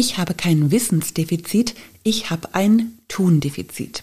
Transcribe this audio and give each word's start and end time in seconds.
Ich 0.00 0.16
habe 0.16 0.32
kein 0.32 0.70
Wissensdefizit, 0.70 1.74
ich 2.04 2.30
habe 2.30 2.54
ein 2.54 2.98
Tundefizit. 3.08 4.02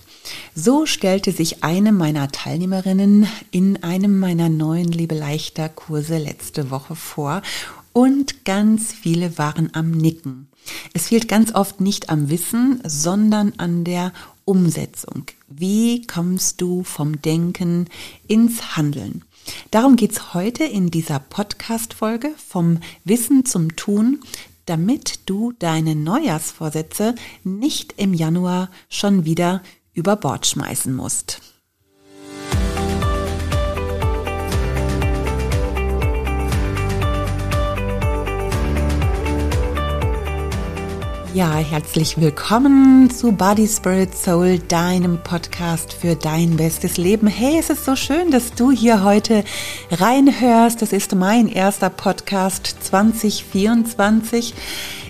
So 0.53 0.85
stellte 0.85 1.31
sich 1.31 1.63
eine 1.63 1.91
meiner 1.91 2.31
Teilnehmerinnen 2.31 3.27
in 3.49 3.81
einem 3.81 4.19
meiner 4.19 4.47
neuen 4.47 4.91
Liebe 4.91 5.15
leichter 5.15 5.69
Kurse 5.69 6.19
letzte 6.19 6.69
Woche 6.69 6.95
vor 6.95 7.41
und 7.93 8.45
ganz 8.45 8.93
viele 8.93 9.39
waren 9.39 9.71
am 9.73 9.89
Nicken. 9.89 10.49
Es 10.93 11.07
fehlt 11.07 11.27
ganz 11.27 11.55
oft 11.55 11.81
nicht 11.81 12.11
am 12.11 12.29
Wissen, 12.29 12.79
sondern 12.85 13.53
an 13.57 13.83
der 13.83 14.13
Umsetzung. 14.45 15.23
Wie 15.47 16.05
kommst 16.05 16.61
du 16.61 16.83
vom 16.83 17.23
Denken 17.23 17.87
ins 18.27 18.77
Handeln? 18.77 19.23
Darum 19.71 19.95
geht's 19.95 20.35
heute 20.35 20.63
in 20.63 20.91
dieser 20.91 21.17
Podcast-Folge 21.17 22.35
vom 22.37 22.81
Wissen 23.03 23.45
zum 23.45 23.75
Tun, 23.75 24.19
damit 24.67 25.21
du 25.25 25.53
deine 25.57 25.95
Neujahrsvorsätze 25.95 27.15
nicht 27.43 27.95
im 27.97 28.13
Januar 28.13 28.69
schon 28.89 29.25
wieder 29.25 29.63
über 29.93 30.15
Bord 30.15 30.45
schmeißen 30.45 30.95
musst. 30.95 31.41
Ja, 41.33 41.57
herzlich 41.57 42.19
willkommen 42.19 43.11
zu 43.11 43.33
Body 43.33 43.67
Spirit 43.67 44.15
Soul, 44.17 44.59
deinem 44.59 45.21
Podcast 45.21 45.93
für 45.93 46.15
dein 46.15 46.55
bestes 46.55 46.97
Leben. 46.97 47.27
Hey, 47.27 47.59
es 47.59 47.69
ist 47.69 47.85
so 47.85 47.95
schön, 47.95 48.31
dass 48.31 48.53
du 48.53 48.71
hier 48.71 49.03
heute 49.03 49.43
reinhörst. 49.91 50.81
Das 50.81 50.93
ist 50.93 51.13
mein 51.15 51.47
erster 51.47 51.89
Podcast 51.89 52.77
2024. 52.79 54.53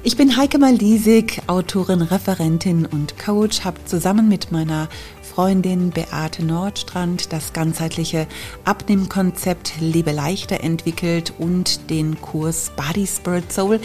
Ich 0.04 0.18
bin 0.18 0.36
Heike 0.36 0.58
Malisig, 0.58 1.42
Autorin, 1.48 2.02
Referentin 2.02 2.86
und 2.86 3.18
Coach, 3.20 3.64
habe 3.64 3.84
zusammen 3.86 4.28
mit 4.28 4.52
meiner 4.52 4.90
Freundin 5.38 5.92
Beate 5.92 6.44
Nordstrand 6.44 7.32
das 7.32 7.54
ganzheitliche 7.54 8.26
Abnehmkonzept 8.66 9.74
Lebe 9.80 10.12
leichter 10.12 10.62
entwickelt 10.62 11.32
und 11.38 11.92
den 11.92 12.20
Kurs 12.20 12.72
Body 12.76 13.06
Spirit 13.06 13.54
Soul. 13.54 13.80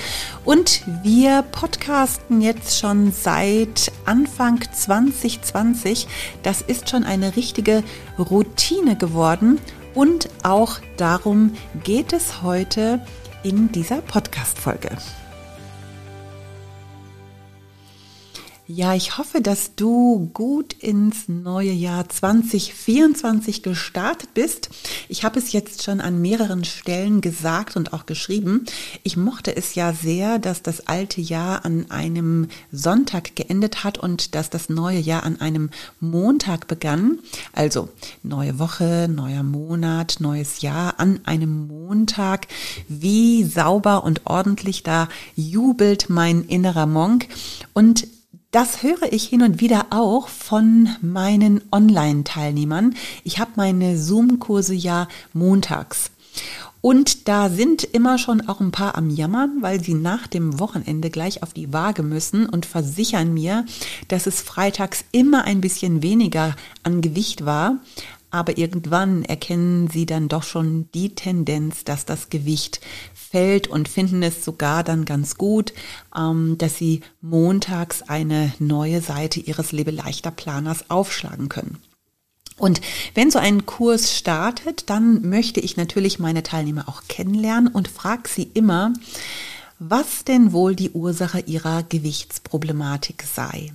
Und 0.46 0.82
wir 1.02 1.42
podcasten 1.42 2.40
jetzt 2.40 2.78
schon 2.78 3.12
seit 3.12 3.92
Anfang 4.06 4.62
2020. 4.72 6.08
Das 6.42 6.62
ist 6.62 6.88
schon 6.88 7.04
eine 7.04 7.36
richtige 7.36 7.84
Routine 8.18 8.96
geworden. 8.96 9.60
Und 9.94 10.30
auch 10.44 10.78
darum 10.96 11.52
geht 11.84 12.14
es 12.14 12.42
heute 12.42 13.04
in 13.42 13.70
dieser 13.70 14.00
Podcast-Folge. 14.00 14.88
Ja, 18.68 18.94
ich 18.94 19.18
hoffe, 19.18 19.40
dass 19.40 19.74
du 19.74 20.30
gut 20.32 20.72
ins 20.74 21.26
neue 21.26 21.72
Jahr 21.72 22.08
2024 22.08 23.64
gestartet 23.64 24.34
bist. 24.34 24.70
Ich 25.08 25.24
habe 25.24 25.40
es 25.40 25.50
jetzt 25.50 25.82
schon 25.82 26.00
an 26.00 26.22
mehreren 26.22 26.62
Stellen 26.62 27.20
gesagt 27.20 27.74
und 27.74 27.92
auch 27.92 28.06
geschrieben. 28.06 28.64
Ich 29.02 29.16
mochte 29.16 29.56
es 29.56 29.74
ja 29.74 29.92
sehr, 29.92 30.38
dass 30.38 30.62
das 30.62 30.86
alte 30.86 31.20
Jahr 31.20 31.64
an 31.64 31.90
einem 31.90 32.46
Sonntag 32.70 33.34
geendet 33.34 33.82
hat 33.82 33.98
und 33.98 34.36
dass 34.36 34.48
das 34.48 34.68
neue 34.68 35.00
Jahr 35.00 35.24
an 35.24 35.40
einem 35.40 35.70
Montag 35.98 36.68
begann. 36.68 37.18
Also 37.52 37.88
neue 38.22 38.60
Woche, 38.60 39.08
neuer 39.12 39.42
Monat, 39.42 40.18
neues 40.20 40.60
Jahr 40.60 41.00
an 41.00 41.18
einem 41.24 41.66
Montag. 41.66 42.46
Wie 42.86 43.42
sauber 43.42 44.04
und 44.04 44.20
ordentlich 44.24 44.84
da 44.84 45.08
jubelt 45.34 46.10
mein 46.10 46.44
innerer 46.44 46.86
Monk. 46.86 47.26
Und 47.72 48.06
das 48.52 48.82
höre 48.82 49.10
ich 49.12 49.24
hin 49.24 49.42
und 49.42 49.60
wieder 49.60 49.86
auch 49.90 50.28
von 50.28 50.90
meinen 51.00 51.62
Online-Teilnehmern. 51.72 52.94
Ich 53.24 53.38
habe 53.38 53.52
meine 53.56 53.98
Zoom-Kurse 53.98 54.74
ja 54.74 55.08
montags. 55.32 56.10
Und 56.82 57.28
da 57.28 57.48
sind 57.48 57.82
immer 57.84 58.18
schon 58.18 58.48
auch 58.48 58.60
ein 58.60 58.72
paar 58.72 58.96
am 58.96 59.08
Jammern, 59.08 59.58
weil 59.60 59.82
sie 59.82 59.94
nach 59.94 60.26
dem 60.26 60.58
Wochenende 60.58 61.10
gleich 61.10 61.42
auf 61.42 61.54
die 61.54 61.72
Waage 61.72 62.02
müssen 62.02 62.46
und 62.46 62.66
versichern 62.66 63.32
mir, 63.32 63.64
dass 64.08 64.26
es 64.26 64.42
freitags 64.42 65.04
immer 65.12 65.44
ein 65.44 65.60
bisschen 65.62 66.02
weniger 66.02 66.54
an 66.82 67.00
Gewicht 67.00 67.46
war. 67.46 67.78
Aber 68.30 68.58
irgendwann 68.58 69.24
erkennen 69.24 69.88
sie 69.88 70.06
dann 70.06 70.28
doch 70.28 70.42
schon 70.42 70.88
die 70.94 71.14
Tendenz, 71.14 71.84
dass 71.84 72.04
das 72.04 72.30
Gewicht 72.30 72.80
fällt 73.32 73.66
und 73.66 73.88
finden 73.88 74.22
es 74.22 74.44
sogar 74.44 74.84
dann 74.84 75.06
ganz 75.06 75.36
gut, 75.36 75.72
ähm, 76.14 76.56
dass 76.58 76.76
sie 76.76 77.00
montags 77.22 78.02
eine 78.02 78.52
neue 78.58 79.00
Seite 79.00 79.40
ihres 79.40 79.72
Lebeleichter 79.72 80.30
Planers 80.30 80.90
aufschlagen 80.90 81.48
können. 81.48 81.78
Und 82.58 82.82
wenn 83.14 83.30
so 83.30 83.38
ein 83.38 83.64
Kurs 83.64 84.16
startet, 84.16 84.90
dann 84.90 85.28
möchte 85.28 85.60
ich 85.60 85.76
natürlich 85.76 86.18
meine 86.18 86.42
Teilnehmer 86.42 86.88
auch 86.88 87.02
kennenlernen 87.08 87.72
und 87.72 87.88
frage 87.88 88.28
sie 88.28 88.48
immer, 88.54 88.92
was 89.78 90.24
denn 90.24 90.52
wohl 90.52 90.76
die 90.76 90.90
Ursache 90.90 91.40
ihrer 91.40 91.82
Gewichtsproblematik 91.82 93.24
sei. 93.24 93.72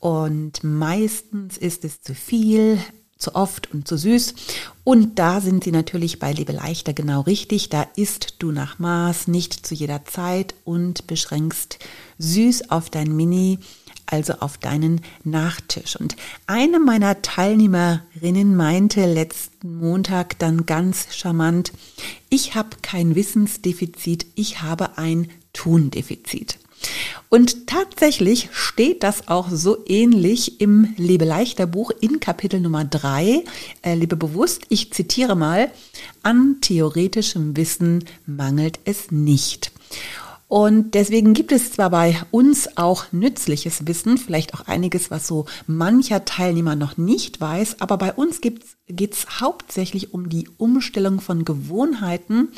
Und 0.00 0.64
meistens 0.64 1.56
ist 1.56 1.84
es 1.84 2.02
zu 2.02 2.14
viel, 2.14 2.78
zu 3.20 3.36
oft 3.36 3.72
und 3.72 3.86
zu 3.86 3.96
süß. 3.96 4.34
Und 4.82 5.18
da 5.20 5.40
sind 5.40 5.62
sie 5.62 5.70
natürlich 5.70 6.18
bei 6.18 6.32
Lebe 6.32 6.52
leichter 6.52 6.92
genau 6.92 7.20
richtig. 7.20 7.68
Da 7.68 7.86
isst 7.94 8.36
du 8.40 8.50
nach 8.50 8.80
Maß, 8.80 9.28
nicht 9.28 9.64
zu 9.64 9.74
jeder 9.74 10.04
Zeit 10.04 10.54
und 10.64 11.06
beschränkst 11.06 11.78
süß 12.18 12.70
auf 12.70 12.90
dein 12.90 13.14
Mini, 13.14 13.58
also 14.06 14.34
auf 14.40 14.58
deinen 14.58 15.02
Nachtisch. 15.22 15.96
Und 15.96 16.16
eine 16.46 16.80
meiner 16.80 17.22
Teilnehmerinnen 17.22 18.56
meinte 18.56 19.06
letzten 19.06 19.78
Montag 19.78 20.38
dann 20.38 20.66
ganz 20.66 21.14
charmant, 21.14 21.72
ich 22.30 22.54
habe 22.54 22.70
kein 22.82 23.14
Wissensdefizit, 23.14 24.26
ich 24.34 24.62
habe 24.62 24.98
ein 24.98 25.28
Tundefizit. 25.52 26.58
Und 27.28 27.66
tatsächlich 27.66 28.48
steht 28.52 29.02
das 29.02 29.28
auch 29.28 29.48
so 29.50 29.84
ähnlich 29.86 30.60
im 30.60 30.94
Lebe 30.96 31.24
leichter 31.24 31.66
Buch 31.66 31.92
in 32.00 32.18
Kapitel 32.20 32.60
Nummer 32.60 32.84
drei. 32.84 33.44
Äh, 33.82 33.94
Lebe 33.94 34.16
bewusst, 34.16 34.62
ich 34.68 34.92
zitiere 34.92 35.36
mal, 35.36 35.70
an 36.22 36.56
theoretischem 36.60 37.56
Wissen 37.56 38.04
mangelt 38.26 38.80
es 38.84 39.10
nicht. 39.10 39.72
Und 40.50 40.94
deswegen 40.96 41.32
gibt 41.32 41.52
es 41.52 41.70
zwar 41.70 41.90
bei 41.90 42.20
uns 42.32 42.76
auch 42.76 43.12
nützliches 43.12 43.86
Wissen, 43.86 44.18
vielleicht 44.18 44.52
auch 44.52 44.66
einiges, 44.66 45.08
was 45.08 45.28
so 45.28 45.46
mancher 45.68 46.24
Teilnehmer 46.24 46.74
noch 46.74 46.96
nicht 46.96 47.40
weiß, 47.40 47.76
aber 47.80 47.96
bei 47.98 48.12
uns 48.12 48.40
geht 48.40 48.64
es 48.88 49.40
hauptsächlich 49.40 50.12
um 50.12 50.28
die 50.28 50.48
Umstellung 50.58 51.20
von 51.20 51.44
Gewohnheiten. 51.44 52.48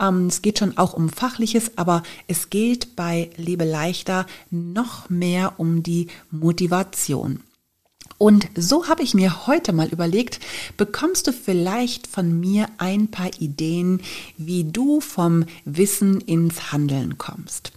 Ähm, 0.00 0.28
es 0.28 0.40
geht 0.40 0.58
schon 0.58 0.78
auch 0.78 0.94
um 0.94 1.10
Fachliches, 1.10 1.72
aber 1.76 2.02
es 2.28 2.48
geht 2.48 2.96
bei 2.96 3.28
Lebe 3.36 3.64
leichter 3.64 4.24
noch 4.50 5.10
mehr 5.10 5.52
um 5.58 5.82
die 5.82 6.06
Motivation. 6.30 7.40
Und 8.18 8.48
so 8.54 8.88
habe 8.88 9.02
ich 9.02 9.14
mir 9.14 9.46
heute 9.46 9.72
mal 9.72 9.88
überlegt, 9.88 10.40
bekommst 10.76 11.26
du 11.26 11.32
vielleicht 11.32 12.06
von 12.06 12.38
mir 12.38 12.68
ein 12.78 13.08
paar 13.08 13.30
Ideen, 13.40 14.00
wie 14.36 14.64
du 14.64 15.00
vom 15.00 15.44
Wissen 15.64 16.20
ins 16.20 16.72
Handeln 16.72 17.18
kommst. 17.18 17.72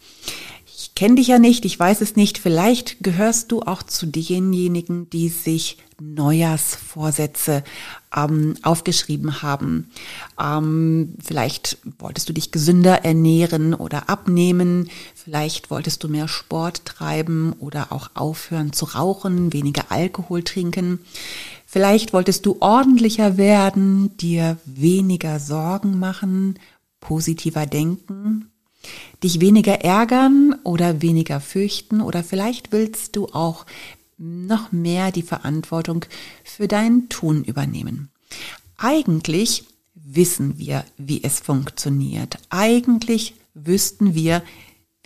Ich 0.65 0.93
kenne 0.95 1.15
dich 1.15 1.27
ja 1.27 1.39
nicht, 1.39 1.65
ich 1.65 1.79
weiß 1.79 2.01
es 2.01 2.15
nicht, 2.15 2.37
vielleicht 2.37 2.97
gehörst 3.01 3.51
du 3.51 3.61
auch 3.61 3.83
zu 3.83 4.05
denjenigen, 4.05 5.09
die 5.09 5.29
sich 5.29 5.77
Neujahrsvorsätze 6.00 7.63
ähm, 8.16 8.56
aufgeschrieben 8.62 9.41
haben. 9.41 9.91
Ähm, 10.40 11.16
vielleicht 11.24 11.78
wolltest 12.00 12.30
du 12.30 12.34
dich 12.34 12.52
gesünder 12.52 13.03
ernähren 13.03 13.74
oder 13.74 14.09
abnehmen. 14.09 14.90
Vielleicht 15.16 15.72
wolltest 15.72 16.03
du 16.03 16.08
mehr 16.08 16.28
Sport 16.28 16.85
treiben 16.85 17.53
oder 17.59 17.91
auch 17.91 18.11
aufhören 18.14 18.73
zu 18.73 18.85
rauchen, 18.85 19.53
weniger 19.53 19.91
Alkohol 19.91 20.44
trinken. 20.44 20.99
Vielleicht 21.66 22.14
wolltest 22.14 22.46
du 22.46 22.58
ordentlicher 22.59 23.38
werden, 23.38 24.16
dir 24.17 24.58
weniger 24.66 25.40
Sorgen 25.40 26.00
machen, 26.00 26.59
positiver 27.02 27.66
denken, 27.66 28.52
dich 29.23 29.41
weniger 29.41 29.82
ärgern 29.82 30.55
oder 30.64 31.02
weniger 31.02 31.40
fürchten 31.40 32.02
oder 32.02 32.23
vielleicht 32.23 32.72
willst 32.72 33.16
du 33.16 33.28
auch 33.28 33.66
noch 34.17 34.72
mehr 34.72 35.11
die 35.11 35.22
Verantwortung 35.22 36.05
für 36.43 36.67
dein 36.67 37.09
Tun 37.09 37.43
übernehmen. 37.43 38.09
Eigentlich 38.78 39.66
wissen 39.93 40.58
wir, 40.58 40.85
wie 40.97 41.23
es 41.23 41.40
funktioniert. 41.40 42.40
Eigentlich 42.49 43.35
wüssten 43.53 44.16
wir, 44.16 44.43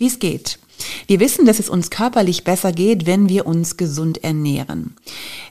wie 0.02 0.08
es 0.08 0.18
geht. 0.18 0.58
Wir 1.06 1.20
wissen, 1.20 1.46
dass 1.46 1.60
es 1.60 1.68
uns 1.68 1.88
körperlich 1.88 2.42
besser 2.42 2.72
geht, 2.72 3.06
wenn 3.06 3.28
wir 3.28 3.46
uns 3.46 3.76
gesund 3.76 4.24
ernähren. 4.24 4.96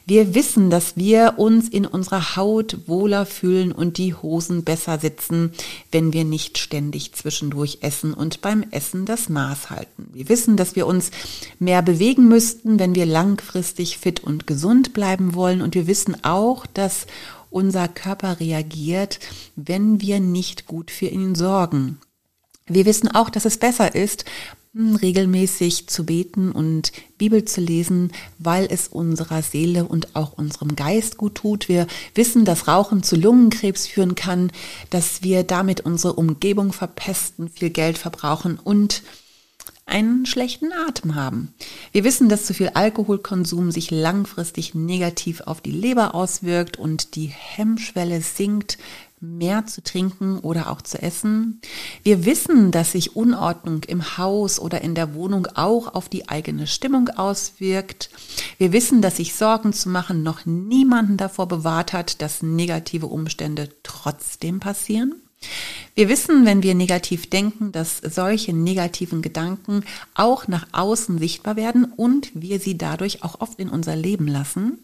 Wir 0.05 0.35
wissen, 0.35 0.69
dass 0.69 0.97
wir 0.97 1.35
uns 1.37 1.69
in 1.69 1.85
unserer 1.85 2.35
Haut 2.35 2.79
wohler 2.85 3.25
fühlen 3.25 3.71
und 3.71 3.97
die 3.97 4.13
Hosen 4.13 4.65
besser 4.65 4.99
sitzen, 4.99 5.53
wenn 5.89 6.11
wir 6.11 6.25
nicht 6.25 6.57
ständig 6.57 7.13
zwischendurch 7.13 7.77
essen 7.79 8.13
und 8.13 8.41
beim 8.41 8.65
Essen 8.71 9.05
das 9.05 9.29
Maß 9.29 9.69
halten. 9.69 10.09
Wir 10.11 10.27
wissen, 10.27 10.57
dass 10.57 10.75
wir 10.75 10.85
uns 10.85 11.11
mehr 11.59 11.81
bewegen 11.81 12.27
müssten, 12.27 12.77
wenn 12.77 12.93
wir 12.93 13.05
langfristig 13.05 13.99
fit 13.99 14.21
und 14.21 14.47
gesund 14.47 14.91
bleiben 14.91 15.33
wollen. 15.33 15.61
Und 15.61 15.75
wir 15.75 15.87
wissen 15.87 16.25
auch, 16.25 16.65
dass 16.65 17.07
unser 17.49 17.87
Körper 17.87 18.41
reagiert, 18.41 19.19
wenn 19.55 20.01
wir 20.01 20.19
nicht 20.19 20.67
gut 20.67 20.91
für 20.91 21.07
ihn 21.07 21.35
sorgen. 21.35 21.99
Wir 22.73 22.85
wissen 22.85 23.09
auch, 23.09 23.29
dass 23.29 23.45
es 23.45 23.57
besser 23.57 23.95
ist, 23.95 24.25
hm, 24.73 24.95
regelmäßig 24.95 25.87
zu 25.87 26.05
beten 26.05 26.51
und 26.51 26.93
Bibel 27.17 27.43
zu 27.43 27.59
lesen, 27.59 28.11
weil 28.39 28.67
es 28.69 28.87
unserer 28.87 29.41
Seele 29.41 29.83
und 29.83 30.15
auch 30.15 30.33
unserem 30.33 30.75
Geist 30.77 31.17
gut 31.17 31.35
tut. 31.35 31.67
Wir 31.67 31.87
wissen, 32.15 32.45
dass 32.45 32.69
Rauchen 32.69 33.03
zu 33.03 33.17
Lungenkrebs 33.17 33.87
führen 33.87 34.15
kann, 34.15 34.51
dass 34.89 35.23
wir 35.23 35.43
damit 35.43 35.81
unsere 35.81 36.13
Umgebung 36.13 36.71
verpesten, 36.71 37.49
viel 37.49 37.69
Geld 37.69 37.97
verbrauchen 37.97 38.57
und 38.63 39.03
einen 39.85 40.25
schlechten 40.25 40.71
Atem 40.71 41.15
haben. 41.15 41.53
Wir 41.91 42.05
wissen, 42.05 42.29
dass 42.29 42.45
zu 42.45 42.53
viel 42.53 42.69
Alkoholkonsum 42.69 43.71
sich 43.71 43.91
langfristig 43.91 44.73
negativ 44.73 45.41
auf 45.41 45.59
die 45.59 45.71
Leber 45.71 46.15
auswirkt 46.15 46.77
und 46.77 47.15
die 47.15 47.27
Hemmschwelle 47.27 48.21
sinkt, 48.21 48.77
mehr 49.21 49.67
zu 49.67 49.83
trinken 49.83 50.39
oder 50.39 50.69
auch 50.69 50.81
zu 50.81 51.01
essen. 51.01 51.61
Wir 52.03 52.25
wissen, 52.25 52.71
dass 52.71 52.93
sich 52.93 53.15
Unordnung 53.15 53.83
im 53.83 54.17
Haus 54.17 54.59
oder 54.59 54.81
in 54.81 54.95
der 54.95 55.13
Wohnung 55.13 55.47
auch 55.53 55.93
auf 55.93 56.09
die 56.09 56.27
eigene 56.27 56.67
Stimmung 56.67 57.09
auswirkt. 57.09 58.09
Wir 58.57 58.73
wissen, 58.73 59.01
dass 59.01 59.17
sich 59.17 59.35
Sorgen 59.35 59.73
zu 59.73 59.89
machen 59.89 60.23
noch 60.23 60.45
niemanden 60.45 61.17
davor 61.17 61.47
bewahrt 61.47 61.93
hat, 61.93 62.21
dass 62.21 62.41
negative 62.41 63.05
Umstände 63.05 63.69
trotzdem 63.83 64.59
passieren. 64.59 65.15
Wir 65.95 66.07
wissen, 66.07 66.45
wenn 66.45 66.63
wir 66.63 66.75
negativ 66.75 67.29
denken, 67.29 67.71
dass 67.71 67.97
solche 67.97 68.53
negativen 68.53 69.21
Gedanken 69.21 69.83
auch 70.13 70.47
nach 70.47 70.67
außen 70.71 71.17
sichtbar 71.17 71.55
werden 71.55 71.85
und 71.85 72.31
wir 72.33 72.59
sie 72.59 72.77
dadurch 72.77 73.23
auch 73.23 73.41
oft 73.41 73.59
in 73.59 73.69
unser 73.69 73.95
Leben 73.95 74.27
lassen. 74.27 74.83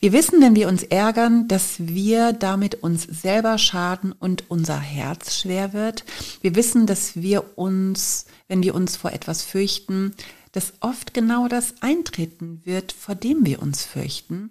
Wir 0.00 0.12
wissen, 0.12 0.40
wenn 0.40 0.54
wir 0.54 0.68
uns 0.68 0.82
ärgern, 0.82 1.48
dass 1.48 1.74
wir 1.78 2.32
damit 2.32 2.76
uns 2.82 3.04
selber 3.04 3.58
schaden 3.58 4.12
und 4.12 4.50
unser 4.50 4.78
Herz 4.78 5.38
schwer 5.38 5.72
wird. 5.72 6.04
Wir 6.40 6.54
wissen, 6.54 6.86
dass 6.86 7.16
wir 7.16 7.58
uns, 7.58 8.26
wenn 8.48 8.62
wir 8.62 8.74
uns 8.74 8.96
vor 8.96 9.12
etwas 9.12 9.42
fürchten, 9.42 10.14
dass 10.52 10.74
oft 10.80 11.14
genau 11.14 11.48
das 11.48 11.74
eintreten 11.80 12.60
wird, 12.64 12.92
vor 12.92 13.14
dem 13.14 13.44
wir 13.44 13.60
uns 13.60 13.84
fürchten. 13.84 14.50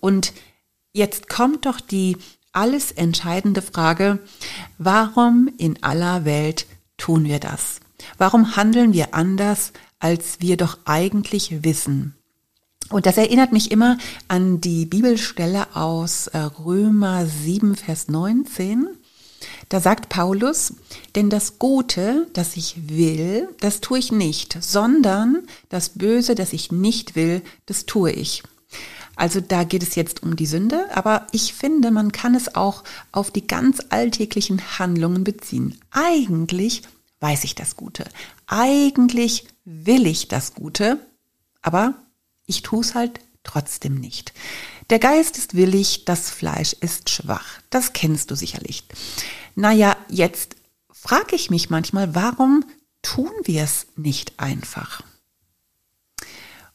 Und 0.00 0.32
jetzt 0.92 1.28
kommt 1.28 1.66
doch 1.66 1.80
die 1.80 2.16
alles 2.52 2.90
entscheidende 2.90 3.62
Frage, 3.62 4.18
warum 4.78 5.48
in 5.58 5.82
aller 5.82 6.24
Welt 6.24 6.66
tun 6.96 7.24
wir 7.24 7.38
das? 7.38 7.80
Warum 8.18 8.56
handeln 8.56 8.92
wir 8.92 9.14
anders, 9.14 9.72
als 10.00 10.40
wir 10.40 10.56
doch 10.56 10.78
eigentlich 10.84 11.62
wissen? 11.62 12.15
Und 12.90 13.06
das 13.06 13.16
erinnert 13.16 13.52
mich 13.52 13.72
immer 13.72 13.98
an 14.28 14.60
die 14.60 14.86
Bibelstelle 14.86 15.74
aus 15.74 16.28
äh, 16.28 16.38
Römer 16.38 17.26
7, 17.26 17.74
Vers 17.74 18.08
19. 18.08 18.88
Da 19.68 19.80
sagt 19.80 20.08
Paulus, 20.08 20.74
denn 21.14 21.28
das 21.28 21.58
Gute, 21.58 22.28
das 22.32 22.56
ich 22.56 22.88
will, 22.88 23.48
das 23.60 23.80
tue 23.80 23.98
ich 23.98 24.12
nicht, 24.12 24.56
sondern 24.60 25.42
das 25.68 25.90
Böse, 25.90 26.34
das 26.34 26.52
ich 26.52 26.70
nicht 26.70 27.16
will, 27.16 27.42
das 27.66 27.86
tue 27.86 28.12
ich. 28.12 28.44
Also 29.16 29.40
da 29.40 29.64
geht 29.64 29.82
es 29.82 29.94
jetzt 29.94 30.22
um 30.22 30.36
die 30.36 30.46
Sünde, 30.46 30.86
aber 30.94 31.26
ich 31.32 31.54
finde, 31.54 31.90
man 31.90 32.12
kann 32.12 32.34
es 32.34 32.54
auch 32.54 32.84
auf 33.12 33.30
die 33.30 33.46
ganz 33.46 33.78
alltäglichen 33.88 34.78
Handlungen 34.78 35.24
beziehen. 35.24 35.78
Eigentlich 35.90 36.82
weiß 37.20 37.44
ich 37.44 37.54
das 37.54 37.76
Gute. 37.76 38.04
Eigentlich 38.46 39.46
will 39.64 40.06
ich 40.06 40.28
das 40.28 40.54
Gute, 40.54 40.98
aber 41.62 41.94
ich 42.46 42.62
tue 42.62 42.80
es 42.80 42.94
halt 42.94 43.20
trotzdem 43.42 43.94
nicht. 43.94 44.32
Der 44.90 44.98
Geist 44.98 45.38
ist 45.38 45.54
willig, 45.54 46.04
das 46.04 46.30
Fleisch 46.30 46.72
ist 46.74 47.10
schwach. 47.10 47.60
Das 47.70 47.92
kennst 47.92 48.30
du 48.30 48.34
sicherlich. 48.36 48.84
Naja, 49.54 49.96
jetzt 50.08 50.56
frage 50.92 51.36
ich 51.36 51.50
mich 51.50 51.70
manchmal, 51.70 52.14
warum 52.14 52.64
tun 53.02 53.30
wir 53.44 53.62
es 53.62 53.86
nicht 53.96 54.38
einfach? 54.38 55.02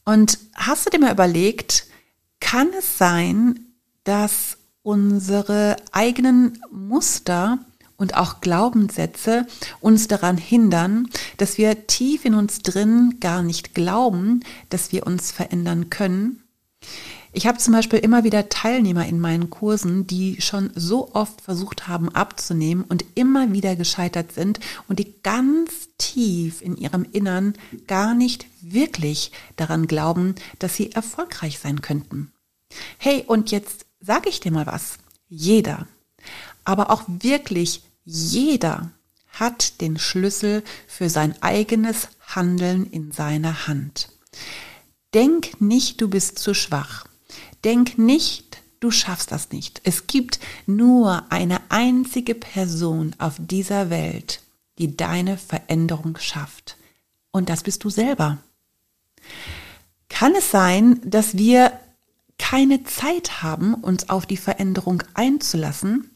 Und 0.04 0.38
hast 0.54 0.86
du 0.86 0.90
dir 0.90 0.98
mal 0.98 1.12
überlegt, 1.12 1.86
kann 2.40 2.70
es 2.76 2.98
sein, 2.98 3.66
dass 4.04 4.58
unsere 4.82 5.76
eigenen 5.92 6.60
Muster 6.70 7.58
und 8.02 8.16
auch 8.16 8.40
Glaubenssätze 8.40 9.46
uns 9.80 10.08
daran 10.08 10.36
hindern, 10.36 11.08
dass 11.36 11.56
wir 11.56 11.86
tief 11.86 12.24
in 12.24 12.34
uns 12.34 12.58
drin 12.58 13.18
gar 13.20 13.42
nicht 13.42 13.74
glauben, 13.74 14.40
dass 14.70 14.90
wir 14.90 15.06
uns 15.06 15.30
verändern 15.30 15.88
können. 15.88 16.42
Ich 17.32 17.46
habe 17.46 17.58
zum 17.58 17.72
Beispiel 17.72 18.00
immer 18.00 18.24
wieder 18.24 18.48
Teilnehmer 18.48 19.06
in 19.06 19.20
meinen 19.20 19.50
Kursen, 19.50 20.06
die 20.06 20.42
schon 20.42 20.70
so 20.74 21.14
oft 21.14 21.40
versucht 21.40 21.86
haben 21.86 22.10
abzunehmen 22.10 22.84
und 22.86 23.04
immer 23.14 23.52
wieder 23.52 23.76
gescheitert 23.76 24.32
sind 24.32 24.58
und 24.88 24.98
die 24.98 25.14
ganz 25.22 25.88
tief 25.96 26.60
in 26.60 26.76
ihrem 26.76 27.06
Innern 27.12 27.54
gar 27.86 28.14
nicht 28.14 28.46
wirklich 28.60 29.30
daran 29.56 29.86
glauben, 29.86 30.34
dass 30.58 30.74
sie 30.74 30.90
erfolgreich 30.90 31.60
sein 31.60 31.80
könnten. 31.80 32.32
Hey, 32.98 33.24
und 33.26 33.52
jetzt 33.52 33.86
sage 34.00 34.28
ich 34.28 34.40
dir 34.40 34.50
mal 34.50 34.66
was. 34.66 34.98
Jeder, 35.28 35.86
aber 36.64 36.90
auch 36.90 37.04
wirklich 37.06 37.82
jeder 38.04 38.90
hat 39.28 39.80
den 39.80 39.98
Schlüssel 39.98 40.62
für 40.86 41.08
sein 41.08 41.40
eigenes 41.42 42.08
Handeln 42.20 42.86
in 42.86 43.12
seiner 43.12 43.66
Hand. 43.66 44.08
Denk 45.14 45.60
nicht, 45.60 46.00
du 46.00 46.08
bist 46.08 46.38
zu 46.38 46.54
schwach. 46.54 47.06
Denk 47.64 47.98
nicht, 47.98 48.62
du 48.80 48.90
schaffst 48.90 49.30
das 49.30 49.50
nicht. 49.50 49.80
Es 49.84 50.06
gibt 50.06 50.40
nur 50.66 51.30
eine 51.30 51.60
einzige 51.70 52.34
Person 52.34 53.14
auf 53.18 53.34
dieser 53.38 53.90
Welt, 53.90 54.42
die 54.78 54.96
deine 54.96 55.36
Veränderung 55.38 56.18
schafft. 56.18 56.76
Und 57.30 57.48
das 57.48 57.62
bist 57.62 57.84
du 57.84 57.90
selber. 57.90 58.38
Kann 60.08 60.34
es 60.34 60.50
sein, 60.50 61.00
dass 61.04 61.36
wir 61.36 61.72
keine 62.38 62.84
Zeit 62.84 63.42
haben, 63.42 63.74
uns 63.74 64.08
auf 64.08 64.26
die 64.26 64.36
Veränderung 64.36 65.02
einzulassen? 65.14 66.11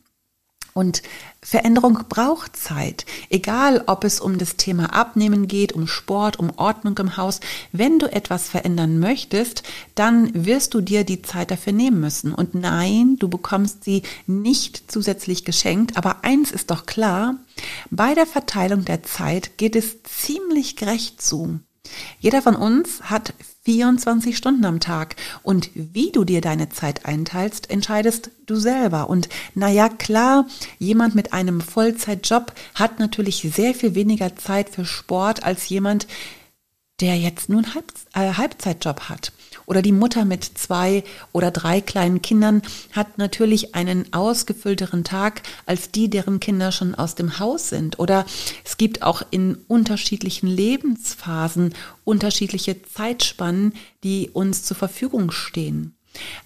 Und 0.77 1.03
Veränderung 1.41 2.01
braucht 2.07 2.55
Zeit. 2.55 3.07
Egal, 3.31 3.83
ob 3.87 4.05
es 4.05 4.21
um 4.21 4.37
das 4.37 4.57
Thema 4.57 4.93
Abnehmen 4.93 5.49
geht, 5.49 5.73
um 5.73 5.87
Sport, 5.87 6.39
um 6.39 6.53
Ordnung 6.57 6.99
im 6.99 7.17
Haus. 7.17 7.41
Wenn 7.73 7.99
du 7.99 8.13
etwas 8.13 8.51
verändern 8.51 8.99
möchtest, 8.99 9.63
dann 9.95 10.31
wirst 10.35 10.75
du 10.75 10.83
dir 10.83 11.05
die 11.05 11.23
Zeit 11.23 11.51
dafür 11.51 11.73
nehmen 11.73 11.99
müssen. 11.99 12.35
Und 12.35 12.55
nein, 12.55 13.17
du 13.19 13.29
bekommst 13.29 13.85
sie 13.85 14.03
nicht 14.27 14.93
zusätzlich 14.93 15.47
geschenkt. 15.47 15.97
Aber 15.97 16.25
eins 16.25 16.53
ist 16.53 16.71
doch 16.71 16.85
klar, 16.85 17.37
bei 17.91 18.13
der 18.13 18.27
Verteilung 18.27 18.85
der 18.85 19.03
Zeit 19.03 19.57
geht 19.57 19.77
es 19.77 20.03
ziemlich 20.03 20.77
gerecht 20.77 21.23
zu. 21.23 21.59
Jeder 22.21 22.43
von 22.43 22.57
uns 22.57 23.03
hat 23.03 23.35
24 23.65 24.37
Stunden 24.37 24.65
am 24.65 24.81
Tag. 24.81 25.17
Und 25.43 25.71
wie 25.75 26.13
du 26.13 26.25
dir 26.25 26.41
deine 26.41 26.69
Zeit 26.69 27.05
einteilst, 27.05 27.69
entscheidest 27.69 28.31
du 28.47 28.57
selber. 28.57 29.11
Und 29.11 29.29
naja, 29.55 29.89
klar, 29.89 30.47
jemand 30.79 31.15
mit 31.15 31.33
einem 31.33 31.61
Vollzeitjob 31.61 32.53
hat 32.75 33.01
natürlich 33.01 33.49
sehr 33.53 33.75
viel 33.75 33.95
weniger 33.95 34.37
Zeit 34.37 34.69
für 34.71 34.85
Sport 34.85 35.43
als 35.43 35.69
jemand, 35.69 36.07
der 37.01 37.17
jetzt 37.17 37.49
nur 37.49 37.63
einen 38.15 38.29
äh, 38.29 38.35
Halbzeitjob 38.35 39.09
hat. 39.09 39.33
Oder 39.67 39.83
die 39.83 39.93
Mutter 39.93 40.25
mit 40.25 40.45
zwei 40.45 41.03
oder 41.33 41.51
drei 41.51 41.81
kleinen 41.81 42.23
Kindern 42.23 42.63
hat 42.93 43.19
natürlich 43.19 43.75
einen 43.75 44.13
ausgefüllteren 44.13 45.03
Tag 45.05 45.43
als 45.67 45.91
die, 45.91 46.09
deren 46.09 46.41
Kinder 46.41 46.71
schon 46.71 46.95
aus 46.95 47.17
dem 47.17 47.39
Haus 47.41 47.69
sind. 47.69 47.99
Oder 47.99 48.25
es 48.65 48.77
gibt 48.77 49.03
auch 49.03 49.23
in 49.31 49.59
unterschiedlichen 49.67 50.47
Lebensphasen 50.47 51.75
unterschiedliche 52.05 52.81
Zeitspannen, 52.83 53.75
die 54.05 54.31
uns 54.33 54.63
zur 54.63 54.77
Verfügung 54.77 55.33
stehen. 55.33 55.97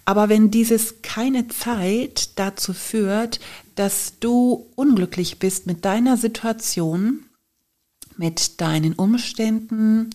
Aber 0.03 0.27
wenn 0.27 0.51
dieses 0.51 1.01
keine 1.01 1.47
Zeit 1.47 2.37
dazu 2.39 2.73
führt, 2.73 3.39
dass 3.75 4.13
du 4.19 4.67
unglücklich 4.75 5.39
bist 5.39 5.67
mit 5.67 5.85
deiner 5.85 6.17
Situation, 6.17 7.23
mit 8.17 8.59
deinen 8.59 8.93
Umständen, 8.93 10.09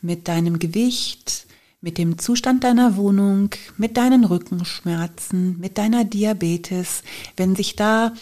mit 0.00 0.28
deinem 0.28 0.58
Gewicht, 0.58 1.46
mit 1.80 1.98
dem 1.98 2.18
Zustand 2.18 2.64
deiner 2.64 2.96
Wohnung, 2.96 3.50
mit 3.76 3.96
deinen 3.96 4.24
Rückenschmerzen, 4.24 5.58
mit 5.58 5.78
deiner 5.78 6.04
Diabetes, 6.04 7.02
wenn 7.36 7.56
sich 7.56 7.76
da 7.76 8.14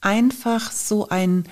einfach 0.00 0.72
so 0.72 1.08
ein 1.08 1.44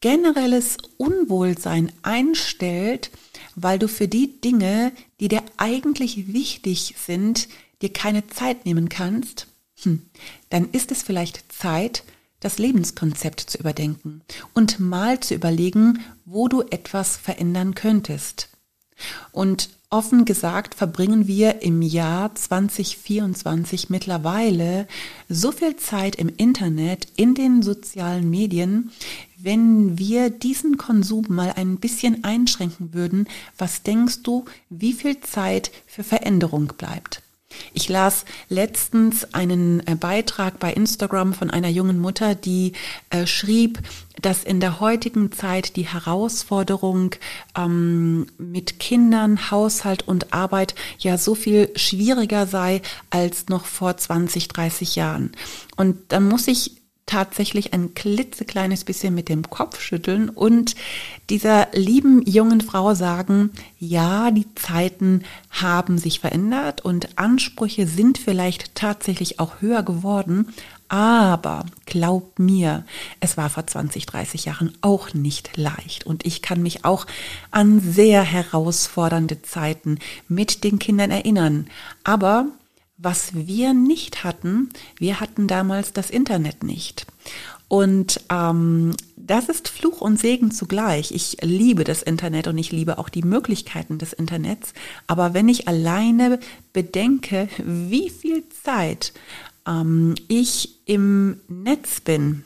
generelles 0.00 0.76
Unwohlsein 0.96 1.92
einstellt, 2.02 3.10
weil 3.56 3.78
du 3.78 3.88
für 3.88 4.06
die 4.06 4.40
Dinge, 4.40 4.92
die 5.20 5.28
dir 5.28 5.42
eigentlich 5.56 6.32
wichtig 6.32 6.94
sind, 7.04 7.48
dir 7.82 7.92
keine 7.92 8.26
Zeit 8.28 8.64
nehmen 8.64 8.88
kannst, 8.88 9.48
hm, 9.82 10.02
dann 10.50 10.70
ist 10.70 10.92
es 10.92 11.02
vielleicht 11.02 11.52
Zeit, 11.52 12.04
das 12.40 12.58
Lebenskonzept 12.58 13.40
zu 13.40 13.58
überdenken 13.58 14.22
und 14.54 14.78
mal 14.78 15.18
zu 15.18 15.34
überlegen, 15.34 16.04
wo 16.24 16.46
du 16.46 16.62
etwas 16.62 17.16
verändern 17.16 17.74
könntest. 17.74 18.48
Und 19.32 19.70
offen 19.90 20.26
gesagt 20.26 20.74
verbringen 20.74 21.26
wir 21.26 21.62
im 21.62 21.80
Jahr 21.80 22.34
2024 22.34 23.88
mittlerweile 23.88 24.86
so 25.28 25.50
viel 25.50 25.76
Zeit 25.76 26.16
im 26.16 26.28
Internet, 26.28 27.06
in 27.16 27.34
den 27.34 27.62
sozialen 27.62 28.28
Medien. 28.28 28.90
Wenn 29.38 29.98
wir 29.98 30.30
diesen 30.30 30.76
Konsum 30.76 31.24
mal 31.28 31.52
ein 31.56 31.78
bisschen 31.78 32.24
einschränken 32.24 32.92
würden, 32.92 33.28
was 33.56 33.82
denkst 33.82 34.22
du, 34.24 34.44
wie 34.68 34.92
viel 34.92 35.20
Zeit 35.20 35.70
für 35.86 36.04
Veränderung 36.04 36.66
bleibt? 36.76 37.22
Ich 37.74 37.88
las 37.88 38.24
letztens 38.48 39.34
einen 39.34 39.86
äh, 39.86 39.94
Beitrag 39.94 40.58
bei 40.58 40.72
Instagram 40.72 41.34
von 41.34 41.50
einer 41.50 41.68
jungen 41.68 41.98
Mutter, 41.98 42.34
die 42.34 42.72
äh, 43.10 43.26
schrieb, 43.26 43.80
dass 44.20 44.44
in 44.44 44.60
der 44.60 44.80
heutigen 44.80 45.32
Zeit 45.32 45.76
die 45.76 45.86
Herausforderung 45.86 47.14
ähm, 47.56 48.26
mit 48.38 48.78
Kindern, 48.80 49.50
Haushalt 49.50 50.06
und 50.06 50.32
Arbeit 50.32 50.74
ja 50.98 51.18
so 51.18 51.34
viel 51.34 51.70
schwieriger 51.76 52.46
sei 52.46 52.82
als 53.10 53.48
noch 53.48 53.64
vor 53.64 53.96
20, 53.96 54.48
30 54.48 54.96
Jahren. 54.96 55.32
Und 55.76 55.96
da 56.08 56.20
muss 56.20 56.48
ich 56.48 56.77
tatsächlich 57.08 57.72
ein 57.72 57.94
klitzekleines 57.94 58.84
bisschen 58.84 59.14
mit 59.14 59.28
dem 59.28 59.50
Kopf 59.50 59.80
schütteln 59.80 60.28
und 60.28 60.76
dieser 61.30 61.68
lieben 61.72 62.22
jungen 62.22 62.60
Frau 62.60 62.94
sagen, 62.94 63.50
ja, 63.78 64.30
die 64.30 64.46
Zeiten 64.54 65.24
haben 65.50 65.98
sich 65.98 66.20
verändert 66.20 66.84
und 66.84 67.18
Ansprüche 67.18 67.86
sind 67.86 68.18
vielleicht 68.18 68.74
tatsächlich 68.74 69.40
auch 69.40 69.60
höher 69.60 69.82
geworden, 69.82 70.48
aber 70.88 71.66
glaub 71.84 72.38
mir, 72.38 72.84
es 73.20 73.36
war 73.36 73.50
vor 73.50 73.66
20, 73.66 74.06
30 74.06 74.46
Jahren 74.46 74.72
auch 74.80 75.12
nicht 75.12 75.56
leicht. 75.56 76.06
Und 76.06 76.24
ich 76.24 76.40
kann 76.40 76.62
mich 76.62 76.86
auch 76.86 77.06
an 77.50 77.80
sehr 77.80 78.22
herausfordernde 78.22 79.42
Zeiten 79.42 79.98
mit 80.28 80.64
den 80.64 80.78
Kindern 80.78 81.10
erinnern. 81.10 81.68
Aber 82.04 82.46
was 82.98 83.30
wir 83.34 83.74
nicht 83.74 84.24
hatten, 84.24 84.68
wir 84.98 85.20
hatten 85.20 85.46
damals 85.46 85.92
das 85.92 86.10
Internet 86.10 86.64
nicht. 86.64 87.06
Und 87.68 88.20
ähm, 88.30 88.94
das 89.16 89.48
ist 89.48 89.68
Fluch 89.68 90.00
und 90.00 90.18
Segen 90.18 90.50
zugleich. 90.50 91.12
Ich 91.12 91.36
liebe 91.42 91.84
das 91.84 92.02
Internet 92.02 92.48
und 92.48 92.58
ich 92.58 92.72
liebe 92.72 92.98
auch 92.98 93.08
die 93.08 93.22
Möglichkeiten 93.22 93.98
des 93.98 94.12
Internets. 94.12 94.72
Aber 95.06 95.32
wenn 95.32 95.48
ich 95.48 95.68
alleine 95.68 96.40
bedenke, 96.72 97.48
wie 97.58 98.10
viel 98.10 98.44
Zeit 98.64 99.12
ähm, 99.66 100.14
ich 100.28 100.80
im 100.86 101.40
Netz 101.46 102.00
bin, 102.00 102.44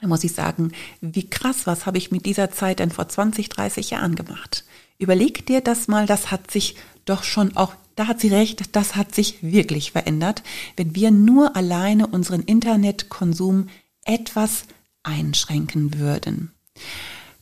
dann 0.00 0.08
muss 0.08 0.24
ich 0.24 0.32
sagen, 0.32 0.72
wie 1.00 1.28
krass, 1.28 1.66
was 1.66 1.84
habe 1.84 1.98
ich 1.98 2.12
mit 2.12 2.24
dieser 2.24 2.50
Zeit 2.50 2.78
denn 2.78 2.90
vor 2.90 3.08
20, 3.08 3.48
30 3.48 3.90
Jahren 3.90 4.14
gemacht? 4.14 4.64
Überleg 4.98 5.44
dir 5.44 5.60
das 5.60 5.88
mal, 5.88 6.06
das 6.06 6.30
hat 6.30 6.50
sich 6.50 6.76
doch 7.04 7.24
schon 7.24 7.56
auch 7.56 7.74
da 7.96 8.06
hat 8.06 8.20
sie 8.20 8.28
recht, 8.28 8.76
das 8.76 8.94
hat 8.94 9.14
sich 9.14 9.42
wirklich 9.42 9.92
verändert, 9.92 10.42
wenn 10.76 10.94
wir 10.94 11.10
nur 11.10 11.56
alleine 11.56 12.06
unseren 12.06 12.42
Internetkonsum 12.42 13.68
etwas 14.04 14.64
einschränken 15.02 15.98
würden. 15.98 16.52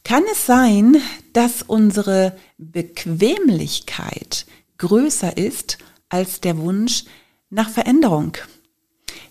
Kann 0.04 0.22
es 0.30 0.46
sein, 0.46 0.96
dass 1.32 1.62
unsere 1.62 2.36
Bequemlichkeit 2.58 4.46
größer 4.78 5.36
ist 5.36 5.78
als 6.08 6.40
der 6.40 6.58
Wunsch 6.58 7.04
nach 7.50 7.70
Veränderung? 7.70 8.36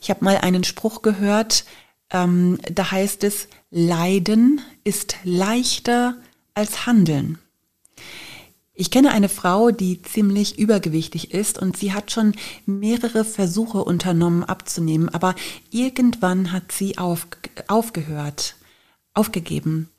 Ich 0.01 0.10
habe 0.10 0.25
mal 0.25 0.38
einen 0.38 0.63
Spruch 0.63 1.01
gehört, 1.01 1.65
ähm, 2.10 2.58
da 2.72 2.92
heißt 2.92 3.24
es, 3.24 3.48
Leiden 3.70 4.62
ist 4.84 5.15
leichter 5.24 6.18
als 6.53 6.86
Handeln. 6.86 7.39
Ich 8.75 8.89
kenne 8.89 9.12
eine 9.12 9.30
Frau, 9.30 9.70
die 9.70 10.01
ziemlich 10.01 10.58
übergewichtig 10.58 11.32
ist 11.32 11.60
und 11.60 11.77
sie 11.77 11.94
hat 11.94 12.12
schon 12.12 12.34
mehrere 12.65 13.24
Versuche 13.24 13.84
unternommen 13.84 14.44
abzunehmen, 14.44 15.10
aber 15.10 15.36
irgendwann 15.70 16.51
hat 16.51 16.72
sie 16.72 16.98
auf, 16.98 17.27
aufgehört, 17.68 18.56
aufgegeben. 19.13 19.89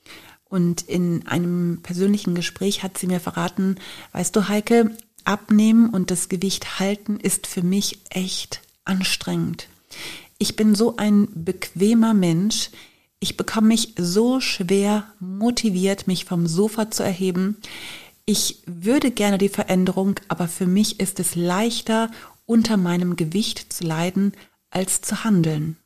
Und 0.45 0.83
in 0.83 1.27
einem 1.29 1.81
persönlichen 1.83 2.35
Gespräch 2.35 2.83
hat 2.83 2.99
sie 2.99 3.07
mir 3.07 3.21
verraten, 3.21 3.77
weißt 4.13 4.35
du, 4.35 4.49
Heike, 4.49 4.91
abnehmen 5.25 5.91
und 5.91 6.11
das 6.11 6.29
Gewicht 6.29 6.81
halten 6.81 7.19
ist 7.19 7.47
für 7.47 7.63
mich 7.63 8.01
echt 8.11 8.61
anstrengend. 8.85 9.69
Ich 10.39 10.57
bin 10.57 10.75
so 10.75 10.97
ein 10.97 11.29
bequemer 11.33 12.13
Mensch. 12.13 12.71
Ich 13.21 13.37
bekomme 13.37 13.69
mich 13.69 13.95
so 13.97 14.41
schwer 14.41 15.07
motiviert, 15.21 16.09
mich 16.09 16.25
vom 16.25 16.47
Sofa 16.47 16.91
zu 16.91 17.05
erheben 17.05 17.57
ich 18.27 18.63
würde 18.67 19.11
gerne 19.11 19.39
die 19.39 19.49
Veränderung, 19.49 20.21
aber 20.29 20.49
für 20.49 20.67
mich 20.67 21.01
ist 21.01 21.21
es 21.21 21.35
leichter, 21.35 22.11
unter 22.47 22.77
meinem 22.77 23.17
Gewicht 23.17 23.73
zu 23.73 23.85
leiden, 23.85 24.33
als 24.71 25.03
zu 25.03 25.25
handeln. 25.25 25.77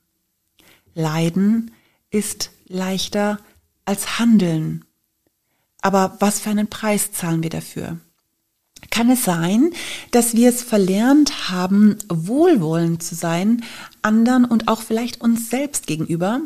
Leiden 0.94 1.72
ist 2.10 2.50
leichter 2.66 3.38
als 3.84 4.18
handeln. 4.18 4.84
Aber 5.80 6.16
was 6.20 6.40
für 6.40 6.50
einen 6.50 6.68
Preis 6.68 7.12
zahlen 7.12 7.42
wir 7.42 7.50
dafür? 7.50 7.98
Kann 8.90 9.10
es 9.10 9.24
sein, 9.24 9.70
dass 10.12 10.34
wir 10.34 10.48
es 10.48 10.62
verlernt 10.62 11.50
haben, 11.50 11.98
wohlwollend 12.08 13.02
zu 13.02 13.14
sein, 13.14 13.64
anderen 14.02 14.44
und 14.44 14.68
auch 14.68 14.82
vielleicht 14.82 15.20
uns 15.20 15.50
selbst 15.50 15.86
gegenüber? 15.86 16.40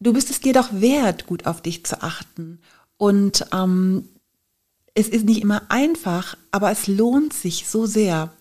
Du 0.00 0.12
bist 0.12 0.30
es 0.30 0.40
dir 0.40 0.52
doch 0.52 0.68
wert, 0.72 1.26
gut 1.26 1.46
auf 1.46 1.62
dich 1.62 1.84
zu 1.84 2.02
achten 2.02 2.60
und 2.96 3.46
ähm, 3.52 4.08
es 4.94 5.08
ist 5.08 5.24
nicht 5.24 5.42
immer 5.42 5.62
einfach, 5.70 6.36
aber 6.50 6.70
es 6.70 6.86
lohnt 6.86 7.32
sich 7.32 7.68
so 7.68 7.86
sehr, 7.86 8.32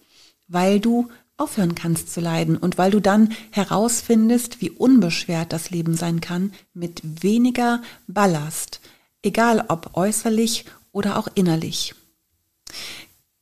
weil 0.47 0.79
du 0.79 1.09
aufhören 1.37 1.75
kannst 1.75 2.13
zu 2.13 2.19
leiden 2.19 2.57
und 2.57 2.77
weil 2.77 2.91
du 2.91 2.99
dann 2.99 3.33
herausfindest, 3.51 4.61
wie 4.61 4.69
unbeschwert 4.69 5.53
das 5.53 5.69
Leben 5.69 5.95
sein 5.95 6.19
kann 6.21 6.53
mit 6.73 7.23
weniger 7.23 7.81
Ballast, 8.07 8.81
egal 9.23 9.65
ob 9.69 9.95
äußerlich 9.95 10.65
oder 10.91 11.17
auch 11.17 11.29
innerlich. 11.35 11.95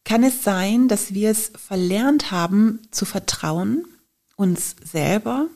Kann 0.04 0.24
es 0.24 0.44
sein, 0.44 0.88
dass 0.88 1.14
wir 1.14 1.32
es 1.32 1.52
verlernt 1.58 2.32
haben 2.32 2.80
zu 2.92 3.06
vertrauen, 3.06 3.86
uns 4.36 4.76
selber, 4.84 5.48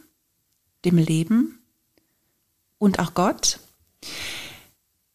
dem 0.84 0.98
Leben 0.98 1.60
und 2.80 3.00
auch 3.00 3.14
Gott? 3.14 3.60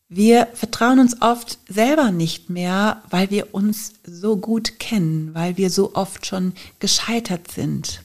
Wir 0.08 0.46
vertrauen 0.54 1.00
uns 1.00 1.20
oft 1.20 1.58
selber 1.68 2.12
nicht 2.12 2.48
mehr, 2.48 3.02
weil 3.10 3.30
wir 3.30 3.54
uns 3.54 3.94
so 4.04 4.36
gut 4.36 4.78
kennen, 4.78 5.34
weil 5.34 5.56
wir 5.56 5.68
so 5.68 5.96
oft 5.96 6.26
schon 6.26 6.52
gescheitert 6.78 7.50
sind. 7.50 8.02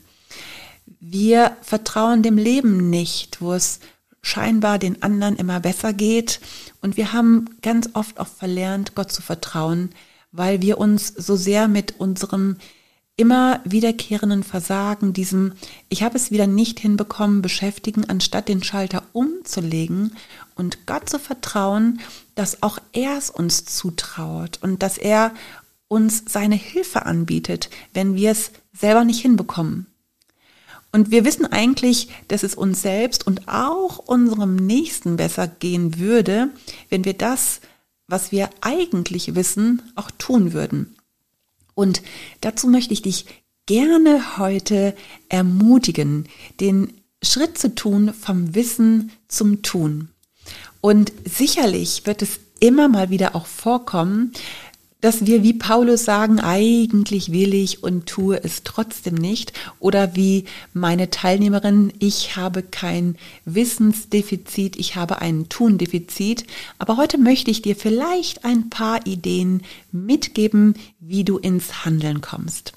Wir 1.00 1.58
vertrauen 1.62 2.24
dem 2.24 2.38
Leben 2.38 2.90
nicht, 2.90 3.40
wo 3.40 3.54
es 3.54 3.80
scheinbar 4.24 4.80
den 4.80 5.04
anderen 5.04 5.36
immer 5.36 5.60
besser 5.60 5.94
geht. 5.94 6.40
Und 6.82 6.98
wir 6.98 7.14
haben 7.14 7.46
ganz 7.62 7.90
oft 7.94 8.20
auch 8.20 8.28
verlernt, 8.28 8.96
Gott 8.96 9.12
zu 9.12 9.22
vertrauen, 9.22 9.92
weil 10.32 10.62
wir 10.62 10.80
uns 10.80 11.08
so 11.08 11.36
sehr 11.36 11.68
mit 11.68 12.00
unserem 12.00 12.58
immer 13.18 13.62
wiederkehrenden 13.66 14.44
Versagen, 14.44 15.14
diesem 15.14 15.54
Ich 15.90 16.04
habe 16.04 16.18
es 16.18 16.32
wieder 16.32 16.48
nicht 16.48 16.80
hinbekommen, 16.80 17.42
beschäftigen, 17.42 18.10
anstatt 18.10 18.48
den 18.48 18.64
Schalter 18.64 19.04
umzulegen 19.14 20.16
und 20.56 20.88
Gott 20.88 21.10
zu 21.10 21.20
vertrauen, 21.20 22.00
dass 22.36 22.64
auch 22.64 22.80
er 22.94 23.18
es 23.18 23.30
uns 23.30 23.66
zutraut 23.66 24.60
und 24.62 24.82
dass 24.82 24.98
er 24.98 25.34
uns 25.88 26.24
seine 26.28 26.56
Hilfe 26.56 27.06
anbietet, 27.06 27.70
wenn 27.94 28.16
wir 28.16 28.32
es 28.32 28.52
selber 28.74 29.04
nicht 29.04 29.22
hinbekommen. 29.22 29.88
Und 30.94 31.12
wir 31.12 31.24
wissen 31.26 31.46
eigentlich, 31.46 32.10
dass 32.28 32.44
es 32.44 32.56
uns 32.56 32.82
selbst 32.82 33.26
und 33.26 33.48
auch 33.48 33.98
unserem 33.98 34.56
Nächsten 34.56 35.16
besser 35.16 35.48
gehen 35.48 36.00
würde, 36.00 36.50
wenn 36.90 37.06
wir 37.06 37.14
das, 37.14 37.62
was 38.08 38.32
wir 38.32 38.50
eigentlich 38.60 39.36
wissen, 39.36 39.82
auch 39.96 40.12
tun 40.12 40.54
würden. 40.54 40.96
Und 41.74 42.02
dazu 42.42 42.68
möchte 42.68 42.94
ich 42.94 43.02
dich 43.02 43.26
gerne 43.66 44.38
heute 44.38 44.96
ermutigen, 45.30 46.28
den 46.60 46.94
Schritt 47.24 47.58
zu 47.58 47.76
tun 47.76 48.14
vom 48.14 48.56
Wissen 48.56 49.12
zum 49.28 49.62
Tun. 49.62 50.10
Und 50.82 51.12
sicherlich 51.26 52.06
wird 52.06 52.22
es 52.22 52.40
immer 52.60 52.88
mal 52.88 53.10
wieder 53.10 53.36
auch 53.36 53.46
vorkommen, 53.46 54.34
dass 55.02 55.26
wir 55.26 55.44
wie 55.44 55.54
Paulus 55.54 56.06
sagen, 56.06 56.40
eigentlich 56.40 57.32
will 57.32 57.54
ich 57.54 57.84
und 57.84 58.06
tue 58.06 58.42
es 58.44 58.64
trotzdem 58.64 59.16
nicht. 59.16 59.54
Oder 59.80 60.16
wie 60.16 60.46
meine 60.74 61.10
Teilnehmerin, 61.10 61.92
ich 62.00 62.36
habe 62.38 62.62
kein 62.62 63.16
Wissensdefizit, 63.46 64.78
ich 64.78 64.96
habe 64.96 65.20
ein 65.20 65.50
Tundefizit. 65.50 66.46
Aber 66.78 66.98
heute 66.98 67.18
möchte 67.18 67.52
ich 67.52 67.62
dir 67.62 67.76
vielleicht 67.76 68.46
ein 68.46 68.70
paar 68.70 69.06
Ideen 69.06 69.64
mitgeben, 69.92 70.76
wie 71.00 71.24
du 71.24 71.38
ins 71.40 71.84
Handeln 71.84 72.22
kommst. 72.22 72.74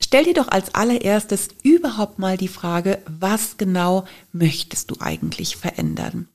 Stell 0.00 0.24
dir 0.24 0.34
doch 0.34 0.48
als 0.48 0.74
allererstes 0.74 1.48
überhaupt 1.62 2.18
mal 2.18 2.36
die 2.36 2.48
Frage, 2.48 2.98
was 3.06 3.56
genau 3.56 4.04
möchtest 4.32 4.90
du 4.90 4.96
eigentlich 5.00 5.56
verändern? 5.56 6.28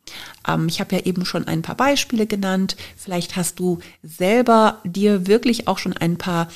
Ähm, 0.48 0.68
ich 0.68 0.80
habe 0.80 0.96
ja 0.96 1.02
eben 1.04 1.26
schon 1.26 1.48
ein 1.48 1.62
paar 1.62 1.76
Beispiele 1.76 2.28
genannt. 2.28 2.76
Vielleicht 2.96 3.36
hast 3.36 3.60
du 3.60 3.80
selber 4.02 4.80
dir 4.84 5.28
wirklich 5.28 5.68
auch 5.68 5.78
schon 5.78 5.94
ein 5.94 6.18
paar 6.18 6.50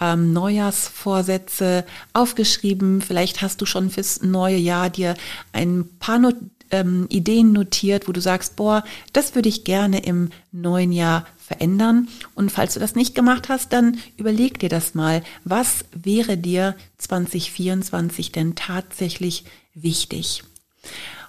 ähm, 0.00 0.32
Neujahrsvorsätze 0.32 1.84
aufgeschrieben. 2.12 3.02
Vielleicht 3.02 3.42
hast 3.42 3.60
du 3.60 3.66
schon 3.66 3.90
fürs 3.90 4.22
neue 4.22 4.56
Jahr 4.56 4.90
dir 4.90 5.14
ein 5.52 5.88
paar 5.98 6.18
Not 6.18 6.36
ähm, 6.72 7.06
Ideen 7.08 7.52
notiert, 7.52 8.08
wo 8.08 8.12
du 8.12 8.20
sagst, 8.20 8.56
boah, 8.56 8.82
das 9.12 9.34
würde 9.34 9.48
ich 9.48 9.64
gerne 9.64 10.04
im 10.04 10.30
neuen 10.50 10.90
Jahr 10.90 11.26
verändern. 11.36 12.08
Und 12.34 12.50
falls 12.50 12.74
du 12.74 12.80
das 12.80 12.94
nicht 12.94 13.14
gemacht 13.14 13.48
hast, 13.48 13.72
dann 13.72 13.98
überleg 14.16 14.58
dir 14.58 14.68
das 14.68 14.94
mal. 14.94 15.22
Was 15.44 15.84
wäre 15.94 16.36
dir 16.36 16.74
2024 16.98 18.32
denn 18.32 18.54
tatsächlich 18.54 19.44
wichtig? 19.74 20.42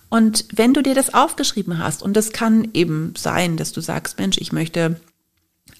Und 0.10 0.46
wenn 0.54 0.74
du 0.74 0.82
dir 0.82 0.96
das 0.96 1.14
aufgeschrieben 1.14 1.80
hast, 1.80 2.04
und 2.04 2.16
das 2.16 2.32
kann 2.32 2.70
eben 2.74 3.14
sein, 3.18 3.58
dass 3.58 3.72
du 3.72 3.82
sagst, 3.82 4.20
Mensch, 4.20 4.38
ich 4.40 4.52
möchte 4.52 5.00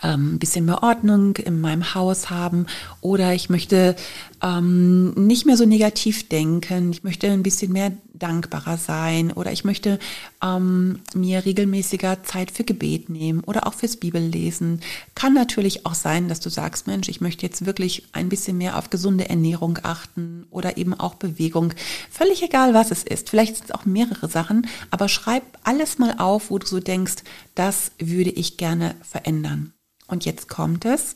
ähm, 0.02 0.36
ein 0.36 0.40
bisschen 0.40 0.66
mehr 0.66 0.84
Ordnung 0.84 1.38
in 1.38 1.62
meinem 1.62 1.94
Haus 1.94 2.30
haben 2.30 2.68
oder 3.02 3.34
ich 3.34 3.50
möchte 3.50 3.96
ähm, 4.42 5.12
nicht 5.14 5.46
mehr 5.46 5.58
so 5.58 5.66
negativ 5.66 6.28
denken, 6.30 6.92
ich 6.92 7.04
möchte 7.04 7.30
ein 7.30 7.44
bisschen 7.44 7.72
mehr 7.72 7.92
dankbarer 8.14 8.78
sein 8.78 9.32
oder 9.32 9.52
ich 9.52 9.64
möchte 9.64 10.00
ähm, 10.44 11.00
mir 11.14 11.46
regelmäßiger 11.46 12.24
Zeit 12.24 12.52
für 12.52 12.64
Gebet 12.64 13.10
nehmen 13.10 13.42
oder 13.42 13.66
auch 13.66 13.74
fürs 13.74 13.98
Bibellesen. 13.98 14.82
Kann 15.16 15.34
natürlich 15.34 15.86
auch 15.86 15.96
sein, 15.96 16.30
dass 16.30 16.40
du 16.40 16.50
sagst, 16.50 16.86
Mensch, 16.86 17.10
ich 17.10 17.22
möchte 17.22 17.46
jetzt 17.46 17.66
wirklich 17.66 18.08
ein 18.14 18.30
bisschen 18.30 18.58
mehr 18.58 18.78
auf 18.78 18.90
gesunde 18.90 19.30
Ernährung 19.30 19.80
achten 19.82 20.46
oder 20.52 20.78
eben 20.78 20.94
auch 20.94 21.16
Bewegung. 21.16 21.74
Völlig 22.12 22.44
egal, 22.44 22.74
was 22.74 22.92
es 22.92 23.04
ist. 23.04 23.30
Vielleicht 23.30 23.58
sind 23.58 23.66
es 23.66 23.72
auch 23.72 23.86
mehrere 23.86 24.30
Sachen, 24.30 24.68
aber 24.92 25.10
schreib 25.10 25.44
alles 25.64 25.98
mal 25.98 26.16
auf, 26.20 26.52
wo 26.52 26.60
du 26.60 26.68
so 26.68 26.80
denkst, 26.80 27.24
das 27.56 27.92
würde 27.98 28.30
ich 28.30 28.58
gerne 28.58 28.96
verändern. 29.02 29.74
Und 30.08 30.26
jetzt 30.26 30.48
kommt 30.48 30.86
es. 30.86 31.16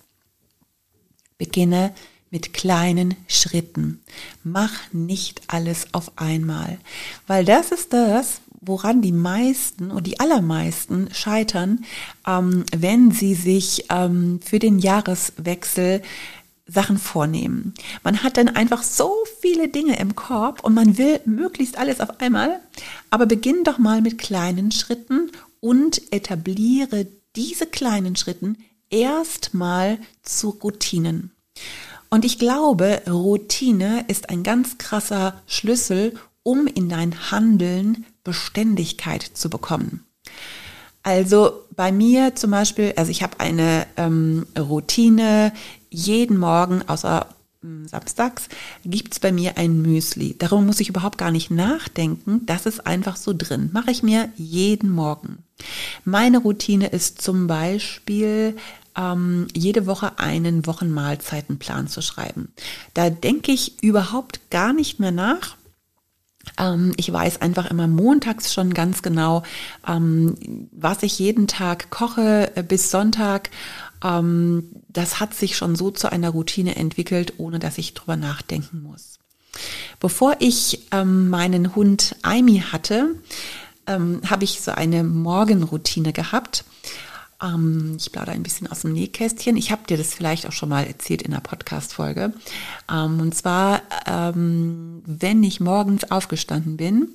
Beginne 1.38 1.94
mit 2.30 2.54
kleinen 2.54 3.16
Schritten. 3.28 4.02
Mach 4.44 4.74
nicht 4.92 5.42
alles 5.48 5.88
auf 5.94 6.12
einmal, 6.18 6.78
weil 7.26 7.46
das 7.46 7.72
ist 7.72 7.94
das, 7.94 8.42
woran 8.62 9.02
die 9.02 9.12
meisten 9.12 9.92
und 9.92 10.08
die 10.08 10.20
allermeisten 10.20 11.10
scheitern, 11.14 11.86
ähm, 12.26 12.66
wenn 12.76 13.12
sie 13.12 13.34
sich 13.34 13.86
ähm, 13.90 14.40
für 14.44 14.60
den 14.60 14.80
Jahreswechsel 14.80 16.02
Sachen 16.68 16.98
vornehmen. 16.98 17.74
Man 18.04 18.24
hat 18.24 18.38
dann 18.38 18.50
einfach 18.50 18.84
so 18.84 19.14
viele 19.40 19.70
Dinge 19.70 19.98
im 20.00 20.16
Korb 20.16 20.64
und 20.64 20.74
man 20.74 20.98
will 20.98 21.22
möglichst 21.26 21.78
alles 21.78 22.02
auf 22.02 22.20
einmal, 22.20 22.60
aber 23.10 23.26
beginn 23.26 23.64
doch 23.64 23.78
mal 23.78 24.02
mit 24.02 24.18
kleinen 24.18 24.72
Schritten 24.72 25.32
und 25.62 26.02
etabliere 26.12 27.08
diese 27.36 27.68
kleinen 27.68 28.16
Schritten 28.16 28.58
erstmal 28.90 29.98
zu 30.24 30.50
Routinen. 30.50 31.32
Und 32.10 32.26
ich 32.26 32.40
glaube, 32.40 33.02
Routine 33.08 34.06
ist 34.08 34.30
ein 34.30 34.44
ganz 34.44 34.78
krasser 34.78 35.42
Schlüssel, 35.46 36.14
um 36.44 36.68
in 36.68 36.90
dein 36.90 37.32
Handeln 37.32 38.06
Beständigkeit 38.24 39.24
zu 39.24 39.50
bekommen. 39.50 40.06
Also 41.04 41.64
bei 41.76 41.92
mir 41.92 42.36
zum 42.36 42.52
Beispiel, 42.52 42.94
also 42.98 43.12
ich 43.12 43.24
habe 43.24 43.40
eine 43.40 43.88
ähm, 43.96 44.46
Routine, 44.58 45.54
jeden 45.90 46.38
Morgen, 46.38 46.82
außer 46.88 47.28
hm, 47.62 47.88
samstags, 47.88 48.50
gibt's 48.86 49.20
bei 49.20 49.32
mir 49.32 49.58
ein 49.58 49.82
Müsli. 49.82 50.36
Darum 50.38 50.66
muss 50.66 50.80
ich 50.80 50.90
überhaupt 50.90 51.18
gar 51.18 51.32
nicht 51.32 51.52
nachdenken. 51.52 52.46
Das 52.46 52.66
ist 52.66 52.86
einfach 52.86 53.16
so 53.16 53.34
drin. 53.36 53.70
Mache 53.74 53.92
ich 53.92 54.04
mir 54.04 54.30
jeden 54.36 54.90
Morgen. 54.90 55.40
Meine 56.04 56.38
Routine 56.38 56.88
ist 56.88 57.22
zum 57.22 57.48
Beispiel 57.48 58.56
ähm, 58.96 59.48
jede 59.54 59.86
Woche 59.86 60.20
einen 60.20 60.66
Wochenmahlzeitenplan 60.66 61.88
zu 61.88 62.02
schreiben. 62.02 62.54
Da 62.94 63.10
denke 63.10 63.52
ich 63.52 63.82
überhaupt 63.82 64.50
gar 64.50 64.74
nicht 64.74 65.00
mehr 65.00 65.12
nach. 65.12 65.56
Ähm, 66.58 66.94
ich 66.98 67.12
weiß 67.12 67.42
einfach 67.42 67.70
immer 67.70 67.88
montags 67.88 68.54
schon 68.54 68.74
ganz 68.74 69.02
genau, 69.02 69.44
ähm, 69.88 70.36
was 70.72 71.04
ich 71.04 71.20
jeden 71.20 71.48
Tag 71.48 71.90
koche 71.90 72.56
äh, 72.56 72.64
bis 72.64 72.90
Sonntag. 72.90 73.50
Ähm, 74.04 74.70
das 74.90 75.20
hat 75.20 75.34
sich 75.34 75.58
schon 75.58 75.76
so 75.76 75.92
zu 75.92 76.12
einer 76.12 76.30
Routine 76.30 76.76
entwickelt, 76.76 77.34
ohne 77.38 77.60
dass 77.60 77.78
ich 77.78 77.94
drüber 77.94 78.16
nachdenken 78.16 78.82
muss. 78.84 79.20
Bevor 80.00 80.36
ich 80.40 80.88
ähm, 80.92 81.30
meinen 81.30 81.76
Hund 81.76 82.16
Aimi 82.22 82.64
hatte, 82.72 83.16
ähm, 83.88 84.22
habe 84.30 84.44
ich 84.44 84.62
so 84.62 84.72
eine 84.72 85.04
Morgenroutine 85.04 86.14
gehabt. 86.14 86.64
Ähm, 87.42 87.98
ich 88.00 88.12
plaudere 88.12 88.34
ein 88.34 88.44
bisschen 88.44 88.68
aus 88.68 88.82
dem 88.82 88.94
Nähkästchen. 88.94 89.58
Ich 89.58 89.72
habe 89.72 89.86
dir 89.88 89.98
das 89.98 90.14
vielleicht 90.14 90.48
auch 90.48 90.52
schon 90.52 90.70
mal 90.70 90.86
erzählt 90.86 91.22
in 91.22 91.32
der 91.32 91.40
Podcast-Folge. 91.40 92.34
Ähm, 92.92 93.20
und 93.20 93.36
zwar, 93.36 93.82
ähm, 94.06 95.02
wenn 95.06 95.44
ich 95.44 95.60
morgens 95.60 96.10
aufgestanden 96.10 96.78
bin, 96.78 97.10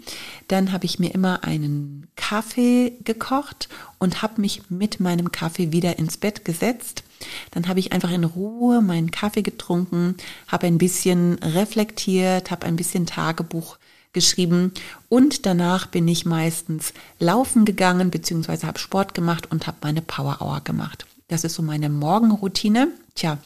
dann 0.49 0.73
habe 0.73 0.85
ich 0.85 0.99
mir 0.99 1.13
immer 1.15 1.45
einen 1.45 2.07
Kaffee 2.17 2.93
gekocht 3.05 3.69
und 3.99 4.23
habe 4.23 4.41
mich 4.41 4.71
mit 4.71 5.01
meinem 5.01 5.33
Kaffee 5.33 5.73
wieder 5.73 5.99
ins 5.99 6.17
Bett 6.17 6.45
gesetzt. 6.45 7.03
Dann 7.51 7.69
habe 7.69 7.81
ich 7.81 7.93
einfach 7.93 8.11
in 8.11 8.25
Ruhe 8.25 8.81
meinen 8.81 9.11
Kaffee 9.11 9.43
getrunken, 9.43 10.17
habe 10.49 10.67
ein 10.67 10.79
bisschen 10.79 11.35
reflektiert, 11.39 12.51
habe 12.51 12.67
ein 12.67 12.77
bisschen 12.77 13.07
Tagebuch 13.07 13.77
geschrieben 14.13 14.73
und 15.09 15.47
danach 15.47 15.87
bin 15.87 16.07
ich 16.09 16.27
meistens 16.27 16.93
laufen 17.19 17.65
gegangen 17.65 18.11
bzw. 18.11 18.67
habe 18.67 18.79
Sport 18.79 19.15
gemacht 19.15 19.51
und 19.51 19.67
habe 19.67 19.79
meine 19.83 20.03
Power 20.03 20.39
Hour 20.41 20.61
gemacht. 20.63 21.07
Das 21.29 21.45
ist 21.45 21.55
so 21.55 21.63
meine 21.63 21.89
Morgenroutine. 21.89 22.89
Tja, 23.15 23.39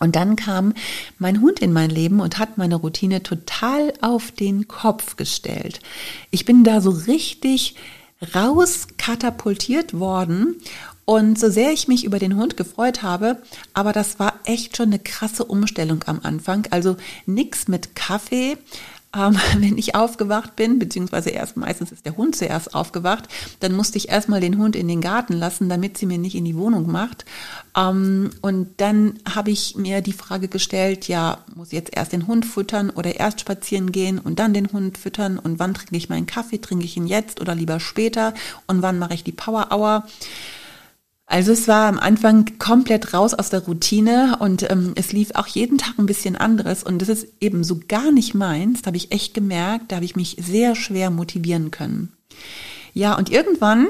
und 0.00 0.16
dann 0.16 0.36
kam 0.36 0.74
mein 1.18 1.40
Hund 1.40 1.60
in 1.60 1.72
mein 1.72 1.90
Leben 1.90 2.20
und 2.20 2.38
hat 2.38 2.58
meine 2.58 2.76
Routine 2.76 3.22
total 3.22 3.92
auf 4.00 4.32
den 4.32 4.66
Kopf 4.68 5.16
gestellt. 5.16 5.80
Ich 6.30 6.44
bin 6.44 6.64
da 6.64 6.80
so 6.80 6.90
richtig 6.90 7.76
rauskatapultiert 8.34 9.98
worden 9.98 10.56
und 11.04 11.38
so 11.38 11.50
sehr 11.50 11.72
ich 11.72 11.86
mich 11.86 12.04
über 12.04 12.18
den 12.18 12.36
Hund 12.36 12.56
gefreut 12.56 13.02
habe, 13.02 13.42
aber 13.74 13.92
das 13.92 14.18
war 14.18 14.40
echt 14.44 14.76
schon 14.76 14.86
eine 14.86 14.98
krasse 14.98 15.44
Umstellung 15.44 16.02
am 16.06 16.20
Anfang. 16.22 16.66
Also 16.70 16.96
nichts 17.26 17.68
mit 17.68 17.94
Kaffee, 17.94 18.56
ähm, 19.14 19.36
wenn 19.58 19.78
ich 19.78 19.94
aufgewacht 19.94 20.56
bin, 20.56 20.78
beziehungsweise 20.78 21.30
erst 21.30 21.56
meistens 21.56 21.92
ist 21.92 22.06
der 22.06 22.16
Hund 22.16 22.36
zuerst 22.36 22.74
aufgewacht, 22.74 23.28
dann 23.60 23.72
musste 23.74 23.98
ich 23.98 24.08
erstmal 24.08 24.40
den 24.40 24.58
Hund 24.58 24.76
in 24.76 24.88
den 24.88 25.00
Garten 25.00 25.34
lassen, 25.34 25.68
damit 25.68 25.98
sie 25.98 26.06
mir 26.06 26.18
nicht 26.18 26.34
in 26.34 26.44
die 26.44 26.56
Wohnung 26.56 26.90
macht. 26.90 27.24
Ähm, 27.76 28.30
und 28.42 28.68
dann 28.78 29.18
habe 29.32 29.50
ich 29.50 29.76
mir 29.76 30.00
die 30.00 30.12
Frage 30.12 30.48
gestellt, 30.48 31.08
ja, 31.08 31.38
muss 31.54 31.68
ich 31.68 31.74
jetzt 31.74 31.96
erst 31.96 32.12
den 32.12 32.26
Hund 32.26 32.46
füttern 32.46 32.90
oder 32.90 33.16
erst 33.16 33.40
spazieren 33.40 33.92
gehen 33.92 34.18
und 34.18 34.38
dann 34.38 34.54
den 34.54 34.72
Hund 34.72 34.98
füttern 34.98 35.38
und 35.38 35.58
wann 35.58 35.74
trinke 35.74 35.96
ich 35.96 36.08
meinen 36.08 36.26
Kaffee, 36.26 36.58
trinke 36.58 36.84
ich 36.84 36.96
ihn 36.96 37.06
jetzt 37.06 37.40
oder 37.40 37.54
lieber 37.54 37.80
später 37.80 38.34
und 38.66 38.82
wann 38.82 38.98
mache 38.98 39.14
ich 39.14 39.24
die 39.24 39.32
Power 39.32 39.68
Hour? 39.70 40.04
Also 41.26 41.52
es 41.52 41.68
war 41.68 41.88
am 41.88 41.98
Anfang 41.98 42.58
komplett 42.58 43.14
raus 43.14 43.32
aus 43.32 43.48
der 43.48 43.64
Routine 43.64 44.36
und 44.40 44.70
ähm, 44.70 44.92
es 44.94 45.12
lief 45.12 45.30
auch 45.34 45.46
jeden 45.46 45.78
Tag 45.78 45.98
ein 45.98 46.06
bisschen 46.06 46.36
anderes 46.36 46.82
und 46.82 47.00
das 47.00 47.08
ist 47.08 47.28
eben 47.40 47.64
so 47.64 47.80
gar 47.88 48.12
nicht 48.12 48.34
meins. 48.34 48.82
Da 48.82 48.88
habe 48.88 48.98
ich 48.98 49.10
echt 49.10 49.32
gemerkt, 49.32 49.90
da 49.90 49.96
habe 49.96 50.04
ich 50.04 50.16
mich 50.16 50.36
sehr 50.40 50.74
schwer 50.74 51.10
motivieren 51.10 51.70
können. 51.70 52.12
Ja, 52.92 53.16
und 53.16 53.30
irgendwann 53.30 53.88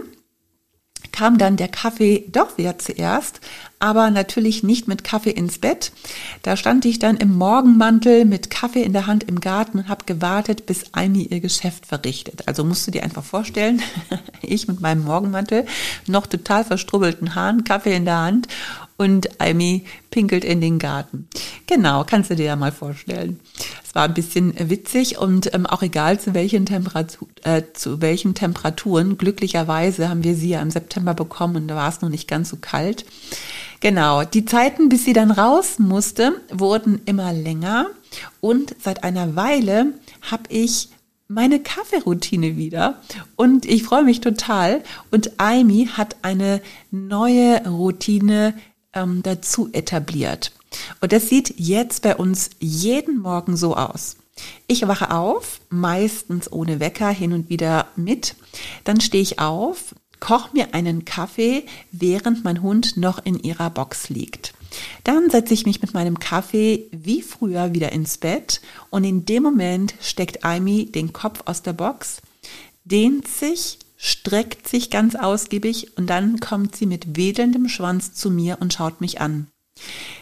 kam 1.15 1.39
dann 1.39 1.57
der 1.57 1.69
Kaffee 1.69 2.25
doch 2.33 2.59
wieder 2.59 2.77
zuerst, 2.77 3.41
aber 3.79 4.11
natürlich 4.11 4.65
nicht 4.65 4.89
mit 4.89 5.05
Kaffee 5.05 5.31
ins 5.31 5.61
Bett. 5.61 5.93
Da 6.43 6.57
stand 6.57 6.85
ich 6.87 6.99
dann 6.99 7.17
im 7.17 7.39
Morgenmantel 7.39 8.25
mit 8.25 8.51
Kaffee 8.51 8.83
in 8.83 8.93
der 8.93 9.07
Hand 9.07 9.23
im 9.23 9.39
Garten 9.39 9.79
und 9.79 9.89
habe 9.89 10.07
gewartet, 10.07 10.67
bis 10.67 10.87
Amy 10.91 11.23
ihr 11.23 11.39
Geschäft 11.39 11.87
verrichtet. 11.87 12.49
Also 12.49 12.65
musst 12.65 12.85
du 12.89 12.91
dir 12.91 13.05
einfach 13.05 13.23
vorstellen, 13.23 13.81
ich 14.43 14.67
mit 14.67 14.81
meinem 14.81 15.05
Morgenmantel, 15.05 15.67
noch 16.09 16.27
total 16.27 16.65
verstrubbelten 16.65 17.37
Haaren, 17.37 17.63
Kaffee 17.63 17.95
in 17.95 18.07
der 18.07 18.19
Hand 18.19 18.49
und 18.97 19.41
Amy 19.41 19.85
pinkelt 20.11 20.45
in 20.45 20.61
den 20.61 20.79
Garten. 20.79 21.29
Genau, 21.67 22.05
kannst 22.05 22.31
du 22.31 22.37
dir 22.37 22.47
ja 22.47 22.57
mal 22.57 22.73
vorstellen. 22.73 23.41
Es 23.85 23.95
war 23.95 24.05
ein 24.05 24.15
bisschen 24.15 24.55
witzig 24.71 25.19
und 25.19 25.53
ähm, 25.55 25.67
auch 25.67 25.83
egal 25.83 26.21
zu 26.21 26.35
welchen, 26.35 26.67
äh, 27.43 27.63
zu 27.73 28.01
welchen 28.01 28.35
Temperaturen. 28.35 29.19
Glücklicherweise 29.19 30.09
haben 30.09 30.25
wir 30.25 30.35
sie 30.35 30.51
ja 30.51 30.63
im 30.63 30.71
September 30.71 31.15
bekommen 31.15 31.57
und 31.57 31.69
da 31.69 31.77
war 31.77 31.89
es 31.89 32.01
noch 32.01 32.09
nicht 32.09 32.29
ganz 32.29 32.51
so 32.51 32.57
kalt. 32.61 33.05
Genau, 33.81 34.25
die 34.25 34.45
Zeiten, 34.45 34.89
bis 34.89 35.05
sie 35.05 35.13
dann 35.13 35.31
raus 35.31 35.79
musste, 35.79 36.41
wurden 36.51 37.03
immer 37.05 37.33
länger 37.33 37.87
und 38.41 38.75
seit 38.83 39.05
einer 39.05 39.37
Weile 39.37 39.93
habe 40.23 40.45
ich 40.49 40.89
meine 41.29 41.61
Kaffeeroutine 41.61 42.57
wieder 42.57 43.01
und 43.37 43.65
ich 43.65 43.83
freue 43.83 44.05
mich 44.05 44.21
total. 44.21 44.83
Und 45.11 45.33
Amy 45.39 45.89
hat 45.93 46.17
eine 46.23 46.61
neue 46.91 47.67
Routine 47.67 48.55
ähm, 48.95 49.23
dazu 49.23 49.69
etabliert. 49.73 50.53
Und 51.01 51.13
das 51.13 51.29
sieht 51.29 51.55
jetzt 51.59 52.03
bei 52.03 52.17
uns 52.17 52.51
jeden 52.59 53.19
Morgen 53.21 53.57
so 53.57 53.77
aus. 53.77 54.17
Ich 54.67 54.87
wache 54.89 55.11
auf, 55.13 55.61
meistens 55.71 56.51
ohne 56.51 56.81
Wecker, 56.81 57.09
hin 57.09 57.33
und 57.33 57.49
wieder 57.49 57.87
mit. 57.97 58.35
Dann 58.83 59.01
stehe 59.01 59.23
ich 59.23 59.39
auf, 59.39 59.95
koche 60.19 60.51
mir 60.53 60.75
einen 60.75 61.05
Kaffee, 61.05 61.65
während 61.93 62.45
mein 62.45 62.63
Hund 62.63 62.97
noch 62.97 63.25
in 63.25 63.39
ihrer 63.39 63.71
Box 63.71 64.09
liegt. 64.09 64.55
Dann 65.05 65.31
setze 65.31 65.55
ich 65.55 65.67
mich 65.67 65.83
mit 65.83 65.95
meinem 65.95 66.19
Kaffee 66.19 66.89
wie 66.91 67.23
früher 67.23 67.75
wieder 67.75 67.93
ins 67.93 68.19
Bett 68.19 68.61
und 68.91 69.05
in 69.05 69.25
dem 69.25 69.43
Moment 69.45 69.95
steckt 70.01 70.45
Amy 70.45 70.87
den 70.87 71.13
Kopf 71.13 71.43
aus 71.45 71.63
der 71.63 71.75
Box, 71.75 72.21
dehnt 72.85 73.29
sich, 73.29 73.79
streckt 74.05 74.69
sich 74.69 74.91
ganz 74.91 75.15
ausgiebig 75.15 75.97
und 75.97 76.09
dann 76.11 76.39
kommt 76.39 76.77
sie 76.77 76.85
mit 76.85 77.17
wedelndem 77.17 77.71
Schwanz 77.71 78.13
zu 78.13 78.31
mir 78.31 78.59
und 78.61 78.75
schaut 78.75 79.01
mich 79.01 79.23
an. 79.23 79.47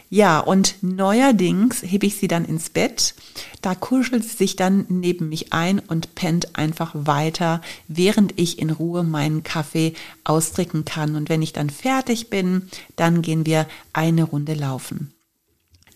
Ja, 0.08 0.38
und 0.38 0.76
neuerdings 0.82 1.82
hebe 1.82 2.06
ich 2.06 2.16
sie 2.16 2.28
dann 2.28 2.44
ins 2.44 2.70
Bett. 2.70 3.14
Da 3.60 3.74
kuschelt 3.74 4.22
sie 4.22 4.36
sich 4.36 4.54
dann 4.54 4.86
neben 4.88 5.28
mich 5.30 5.52
ein 5.52 5.80
und 5.80 6.14
pennt 6.14 6.56
einfach 6.56 6.92
weiter, 6.94 7.60
während 7.88 8.38
ich 8.38 8.60
in 8.60 8.70
Ruhe 8.70 9.02
meinen 9.02 9.42
Kaffee 9.42 9.94
austrinken 10.22 10.84
kann. 10.84 11.16
Und 11.16 11.28
wenn 11.28 11.42
ich 11.42 11.52
dann 11.52 11.68
fertig 11.68 12.30
bin, 12.30 12.68
dann 12.94 13.20
gehen 13.20 13.46
wir 13.46 13.66
eine 13.92 14.22
Runde 14.22 14.54
laufen 14.54 15.12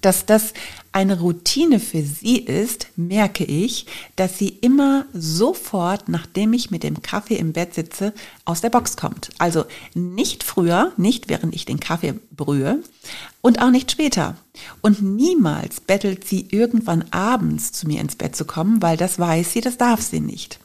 dass 0.00 0.26
das 0.26 0.52
eine 0.92 1.20
Routine 1.20 1.80
für 1.80 2.02
sie 2.02 2.38
ist, 2.38 2.88
merke 2.96 3.44
ich, 3.44 3.86
dass 4.16 4.38
sie 4.38 4.48
immer 4.48 5.04
sofort, 5.12 6.08
nachdem 6.08 6.52
ich 6.52 6.70
mit 6.70 6.82
dem 6.82 7.02
Kaffee 7.02 7.36
im 7.36 7.52
Bett 7.52 7.74
sitze, 7.74 8.14
aus 8.44 8.60
der 8.60 8.70
Box 8.70 8.96
kommt. 8.96 9.30
Also 9.38 9.64
nicht 9.94 10.42
früher, 10.42 10.92
nicht 10.96 11.28
während 11.28 11.54
ich 11.54 11.64
den 11.64 11.80
Kaffee 11.80 12.14
brühe 12.34 12.82
und 13.42 13.60
auch 13.60 13.70
nicht 13.70 13.90
später. 13.90 14.36
Und 14.80 15.02
niemals 15.02 15.80
bettelt 15.80 16.26
sie 16.26 16.46
irgendwann 16.50 17.04
abends 17.10 17.72
zu 17.72 17.86
mir 17.86 18.00
ins 18.00 18.16
Bett 18.16 18.34
zu 18.34 18.44
kommen, 18.44 18.80
weil 18.80 18.96
das 18.96 19.18
weiß 19.18 19.52
sie, 19.52 19.60
das 19.60 19.76
darf 19.76 20.00
sie 20.00 20.20
nicht. 20.20 20.58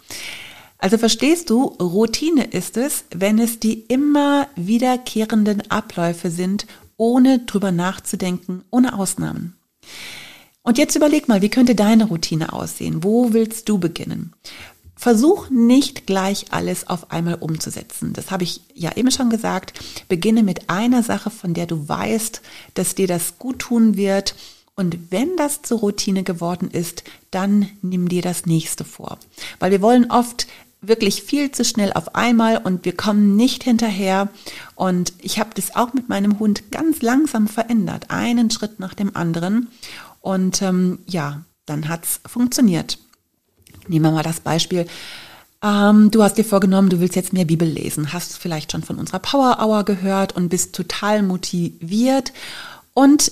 Also 0.78 0.98
verstehst 0.98 1.52
du, 1.52 1.66
Routine 1.80 2.44
ist 2.44 2.76
es, 2.76 3.04
wenn 3.14 3.38
es 3.38 3.60
die 3.60 3.82
immer 3.82 4.48
wiederkehrenden 4.56 5.70
Abläufe 5.70 6.32
sind 6.32 6.66
ohne 7.02 7.40
drüber 7.40 7.72
nachzudenken, 7.72 8.64
ohne 8.70 8.96
Ausnahmen. 8.96 9.58
Und 10.62 10.78
jetzt 10.78 10.96
überleg 10.96 11.28
mal, 11.28 11.42
wie 11.42 11.50
könnte 11.50 11.74
deine 11.74 12.06
Routine 12.06 12.54
aussehen? 12.54 13.04
Wo 13.04 13.34
willst 13.34 13.68
du 13.68 13.80
beginnen? 13.80 14.34
Versuch 14.96 15.50
nicht 15.50 16.06
gleich 16.06 16.46
alles 16.52 16.88
auf 16.88 17.10
einmal 17.10 17.38
umzusetzen. 17.40 18.14
Das 18.14 18.30
habe 18.30 18.44
ich 18.44 18.62
ja 18.76 18.96
eben 18.96 19.10
schon 19.10 19.32
gesagt. 19.32 19.74
Beginne 20.10 20.44
mit 20.44 20.70
einer 20.70 21.02
Sache, 21.02 21.32
von 21.32 21.56
der 21.56 21.66
du 21.66 21.90
weißt, 21.90 22.44
dass 22.76 22.94
dir 22.94 23.08
das 23.08 23.40
gut 23.40 23.58
tun 23.58 23.98
wird. 23.98 24.36
Und 24.76 25.12
wenn 25.12 25.36
das 25.38 25.64
zur 25.64 25.80
Routine 25.80 26.22
geworden 26.22 26.70
ist, 26.70 27.04
dann 27.32 27.68
nimm 27.82 28.10
dir 28.10 28.22
das 28.22 28.46
nächste 28.46 28.86
vor. 28.86 29.18
Weil 29.58 29.72
wir 29.72 29.82
wollen 29.82 30.12
oft 30.12 30.46
wirklich 30.82 31.22
viel 31.22 31.52
zu 31.52 31.64
schnell 31.64 31.94
auf 31.94 32.16
einmal 32.16 32.58
und 32.58 32.86
wir 32.86 32.96
kommen 32.96 33.36
nicht 33.36 33.64
hinterher. 33.64 34.30
Und 34.76 35.14
ich 35.20 35.40
habe 35.40 35.52
das 35.54 35.76
auch 35.76 35.94
mit 35.94 36.10
meinem 36.10 36.40
Hund 36.40 36.72
ganz 36.72 37.02
langsam 37.02 37.48
verändert, 37.48 38.06
einen 38.10 38.50
Schritt 38.50 38.80
nach 38.80 38.96
dem 38.96 39.16
anderen. 39.16 39.70
Und 40.22 40.62
ähm, 40.62 41.00
ja, 41.06 41.44
dann 41.66 41.88
hat's 41.88 42.20
funktioniert. 42.26 42.98
Nehmen 43.88 44.06
wir 44.06 44.12
mal 44.12 44.24
das 44.24 44.40
Beispiel. 44.40 44.88
Ähm, 45.64 46.10
du 46.10 46.24
hast 46.24 46.38
dir 46.38 46.46
vorgenommen, 46.46 46.90
du 46.90 47.00
willst 47.00 47.16
jetzt 47.16 47.34
mehr 47.34 47.46
Bibel 47.46 47.68
lesen, 47.68 48.14
hast 48.14 48.38
vielleicht 48.38 48.72
schon 48.72 48.84
von 48.84 48.98
unserer 48.98 49.20
Power 49.20 49.58
Hour 49.60 49.84
gehört 49.84 50.36
und 50.36 50.50
bist 50.50 50.74
total 50.74 51.22
motiviert. 51.22 52.34
Und 52.94 53.32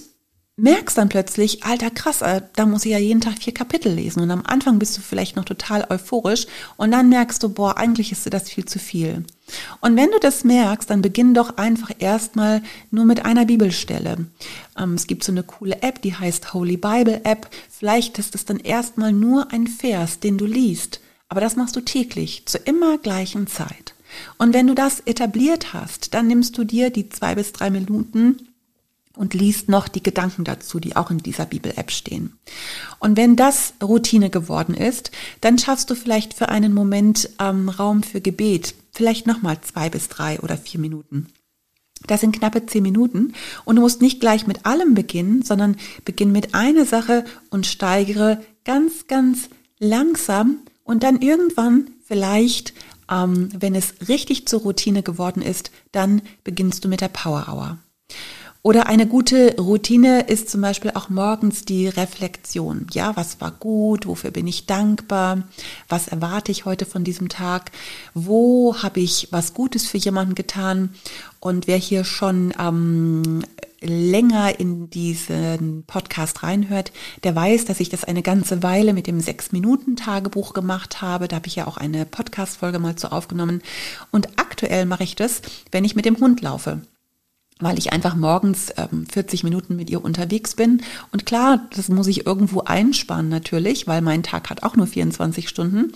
merkst 0.61 0.97
dann 0.97 1.09
plötzlich, 1.09 1.63
alter 1.63 1.89
krass, 1.89 2.21
äh, 2.21 2.41
da 2.55 2.65
muss 2.65 2.85
ich 2.85 2.91
ja 2.91 2.97
jeden 2.97 3.21
Tag 3.21 3.39
vier 3.39 3.53
Kapitel 3.53 3.91
lesen. 3.93 4.21
Und 4.21 4.31
am 4.31 4.43
Anfang 4.45 4.79
bist 4.79 4.97
du 4.97 5.01
vielleicht 5.01 5.35
noch 5.35 5.45
total 5.45 5.85
euphorisch 5.89 6.47
und 6.77 6.91
dann 6.91 7.09
merkst 7.09 7.41
du, 7.43 7.49
boah, 7.49 7.77
eigentlich 7.77 8.11
ist 8.11 8.25
dir 8.25 8.29
das 8.29 8.49
viel 8.49 8.65
zu 8.65 8.79
viel. 8.79 9.23
Und 9.81 9.95
wenn 9.95 10.11
du 10.11 10.19
das 10.19 10.43
merkst, 10.43 10.89
dann 10.89 11.01
beginn 11.01 11.33
doch 11.33 11.57
einfach 11.57 11.91
erstmal 11.99 12.61
nur 12.91 13.05
mit 13.05 13.25
einer 13.25 13.45
Bibelstelle. 13.45 14.25
Ähm, 14.77 14.93
es 14.93 15.07
gibt 15.07 15.23
so 15.23 15.31
eine 15.31 15.43
coole 15.43 15.81
App, 15.81 16.01
die 16.01 16.15
heißt 16.15 16.53
Holy 16.53 16.77
Bible 16.77 17.21
App. 17.23 17.49
Vielleicht 17.69 18.19
ist 18.19 18.35
es 18.35 18.45
dann 18.45 18.59
erstmal 18.59 19.11
nur 19.11 19.51
ein 19.51 19.67
Vers, 19.67 20.19
den 20.19 20.37
du 20.37 20.45
liest. 20.45 20.99
Aber 21.29 21.41
das 21.41 21.55
machst 21.55 21.75
du 21.75 21.81
täglich, 21.81 22.43
zur 22.45 22.65
immer 22.65 22.97
gleichen 22.97 23.47
Zeit. 23.47 23.93
Und 24.37 24.53
wenn 24.53 24.67
du 24.67 24.73
das 24.73 25.01
etabliert 25.01 25.73
hast, 25.73 26.13
dann 26.13 26.27
nimmst 26.27 26.57
du 26.57 26.63
dir 26.63 26.89
die 26.89 27.09
zwei 27.09 27.35
bis 27.35 27.53
drei 27.53 27.69
Minuten 27.69 28.48
und 29.15 29.33
liest 29.33 29.69
noch 29.69 29.87
die 29.87 30.03
Gedanken 30.03 30.43
dazu, 30.43 30.79
die 30.79 30.95
auch 30.95 31.11
in 31.11 31.17
dieser 31.17 31.45
Bibel-App 31.45 31.91
stehen. 31.91 32.37
Und 32.99 33.17
wenn 33.17 33.35
das 33.35 33.73
Routine 33.81 34.29
geworden 34.29 34.75
ist, 34.75 35.11
dann 35.41 35.57
schaffst 35.57 35.89
du 35.89 35.95
vielleicht 35.95 36.33
für 36.33 36.49
einen 36.49 36.73
Moment 36.73 37.29
ähm, 37.39 37.69
Raum 37.69 38.03
für 38.03 38.21
Gebet, 38.21 38.75
vielleicht 38.91 39.27
nochmal 39.27 39.59
zwei 39.61 39.89
bis 39.89 40.09
drei 40.09 40.39
oder 40.39 40.57
vier 40.57 40.79
Minuten. 40.79 41.27
Das 42.07 42.21
sind 42.21 42.35
knappe 42.35 42.65
zehn 42.65 42.83
Minuten 42.83 43.33
und 43.65 43.75
du 43.75 43.81
musst 43.81 44.01
nicht 44.01 44.21
gleich 44.21 44.47
mit 44.47 44.65
allem 44.65 44.93
beginnen, 44.93 45.41
sondern 45.41 45.75
beginn 46.05 46.31
mit 46.31 46.55
einer 46.55 46.85
Sache 46.85 47.25
und 47.49 47.65
steigere 47.65 48.41
ganz, 48.63 49.07
ganz 49.07 49.49
langsam 49.79 50.59
und 50.83 51.03
dann 51.03 51.21
irgendwann 51.21 51.89
vielleicht, 52.05 52.73
ähm, 53.11 53.49
wenn 53.57 53.75
es 53.75 54.07
richtig 54.07 54.47
zur 54.47 54.61
Routine 54.61 55.03
geworden 55.03 55.41
ist, 55.41 55.71
dann 55.91 56.21
beginnst 56.43 56.85
du 56.85 56.87
mit 56.87 57.01
der 57.01 57.09
Power 57.09 57.47
Hour. 57.49 57.77
Oder 58.69 58.85
eine 58.85 59.07
gute 59.07 59.55
Routine 59.57 60.27
ist 60.27 60.51
zum 60.51 60.61
Beispiel 60.61 60.91
auch 60.93 61.09
morgens 61.09 61.65
die 61.65 61.87
Reflexion. 61.87 62.85
Ja, 62.91 63.17
was 63.17 63.41
war 63.41 63.49
gut? 63.49 64.05
Wofür 64.05 64.29
bin 64.29 64.45
ich 64.45 64.67
dankbar? 64.67 65.41
Was 65.87 66.07
erwarte 66.07 66.51
ich 66.51 66.65
heute 66.65 66.85
von 66.85 67.03
diesem 67.03 67.29
Tag? 67.29 67.71
Wo 68.13 68.75
habe 68.83 68.99
ich 68.99 69.29
was 69.31 69.55
Gutes 69.55 69.87
für 69.87 69.97
jemanden 69.97 70.35
getan? 70.35 70.93
Und 71.39 71.65
wer 71.65 71.77
hier 71.77 72.03
schon 72.03 72.53
ähm, 72.59 73.41
länger 73.81 74.59
in 74.59 74.91
diesen 74.91 75.83
Podcast 75.87 76.43
reinhört, 76.43 76.91
der 77.23 77.35
weiß, 77.35 77.65
dass 77.65 77.79
ich 77.79 77.89
das 77.89 78.03
eine 78.03 78.21
ganze 78.21 78.61
Weile 78.61 78.93
mit 78.93 79.07
dem 79.07 79.19
Sechs-Minuten-Tagebuch 79.19 80.53
gemacht 80.53 81.01
habe. 81.01 81.27
Da 81.27 81.37
habe 81.37 81.47
ich 81.47 81.55
ja 81.55 81.65
auch 81.65 81.77
eine 81.77 82.05
Podcast-Folge 82.05 82.77
mal 82.77 82.95
zu 82.95 83.11
aufgenommen. 83.11 83.63
Und 84.11 84.27
aktuell 84.39 84.85
mache 84.85 85.05
ich 85.05 85.15
das, 85.15 85.41
wenn 85.71 85.85
ich 85.85 85.95
mit 85.95 86.05
dem 86.05 86.19
Hund 86.19 86.41
laufe 86.41 86.81
weil 87.59 87.77
ich 87.77 87.91
einfach 87.91 88.15
morgens 88.15 88.73
ähm, 88.77 89.05
40 89.11 89.43
Minuten 89.43 89.75
mit 89.75 89.89
ihr 89.89 90.03
unterwegs 90.03 90.55
bin. 90.55 90.81
Und 91.11 91.25
klar, 91.25 91.67
das 91.75 91.89
muss 91.89 92.07
ich 92.07 92.25
irgendwo 92.25 92.61
einsparen 92.61 93.27
natürlich, 93.27 93.85
weil 93.85 94.01
mein 94.01 94.23
Tag 94.23 94.49
hat 94.49 94.63
auch 94.63 94.77
nur 94.77 94.87
24 94.87 95.49
Stunden. 95.49 95.91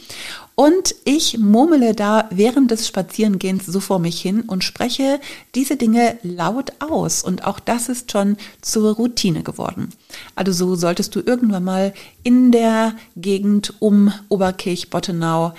Und 0.56 0.94
ich 1.06 1.38
murmele 1.38 1.96
da 1.96 2.28
während 2.32 2.70
des 2.70 2.88
Spazierengehens 2.88 3.66
so 3.66 3.80
vor 3.80 4.00
mich 4.00 4.22
hin 4.22 4.42
und 4.42 4.64
spreche 4.64 5.22
diese 5.56 5.78
Dinge 5.78 6.18
laut 6.22 6.74
aus. 6.80 7.24
Und 7.24 7.46
auch 7.46 7.62
das 7.62 7.88
ist 7.88 8.12
schon 8.12 8.36
zur 8.62 8.96
Routine 8.96 9.42
geworden. 9.42 9.90
Also 10.36 10.52
so 10.52 10.76
solltest 10.76 11.16
du 11.16 11.22
irgendwann 11.22 11.64
mal 11.64 11.94
in 12.24 12.52
der 12.52 12.94
Gegend 13.16 13.74
um 13.80 14.14
Oberkirch-Bottenau 14.28 15.54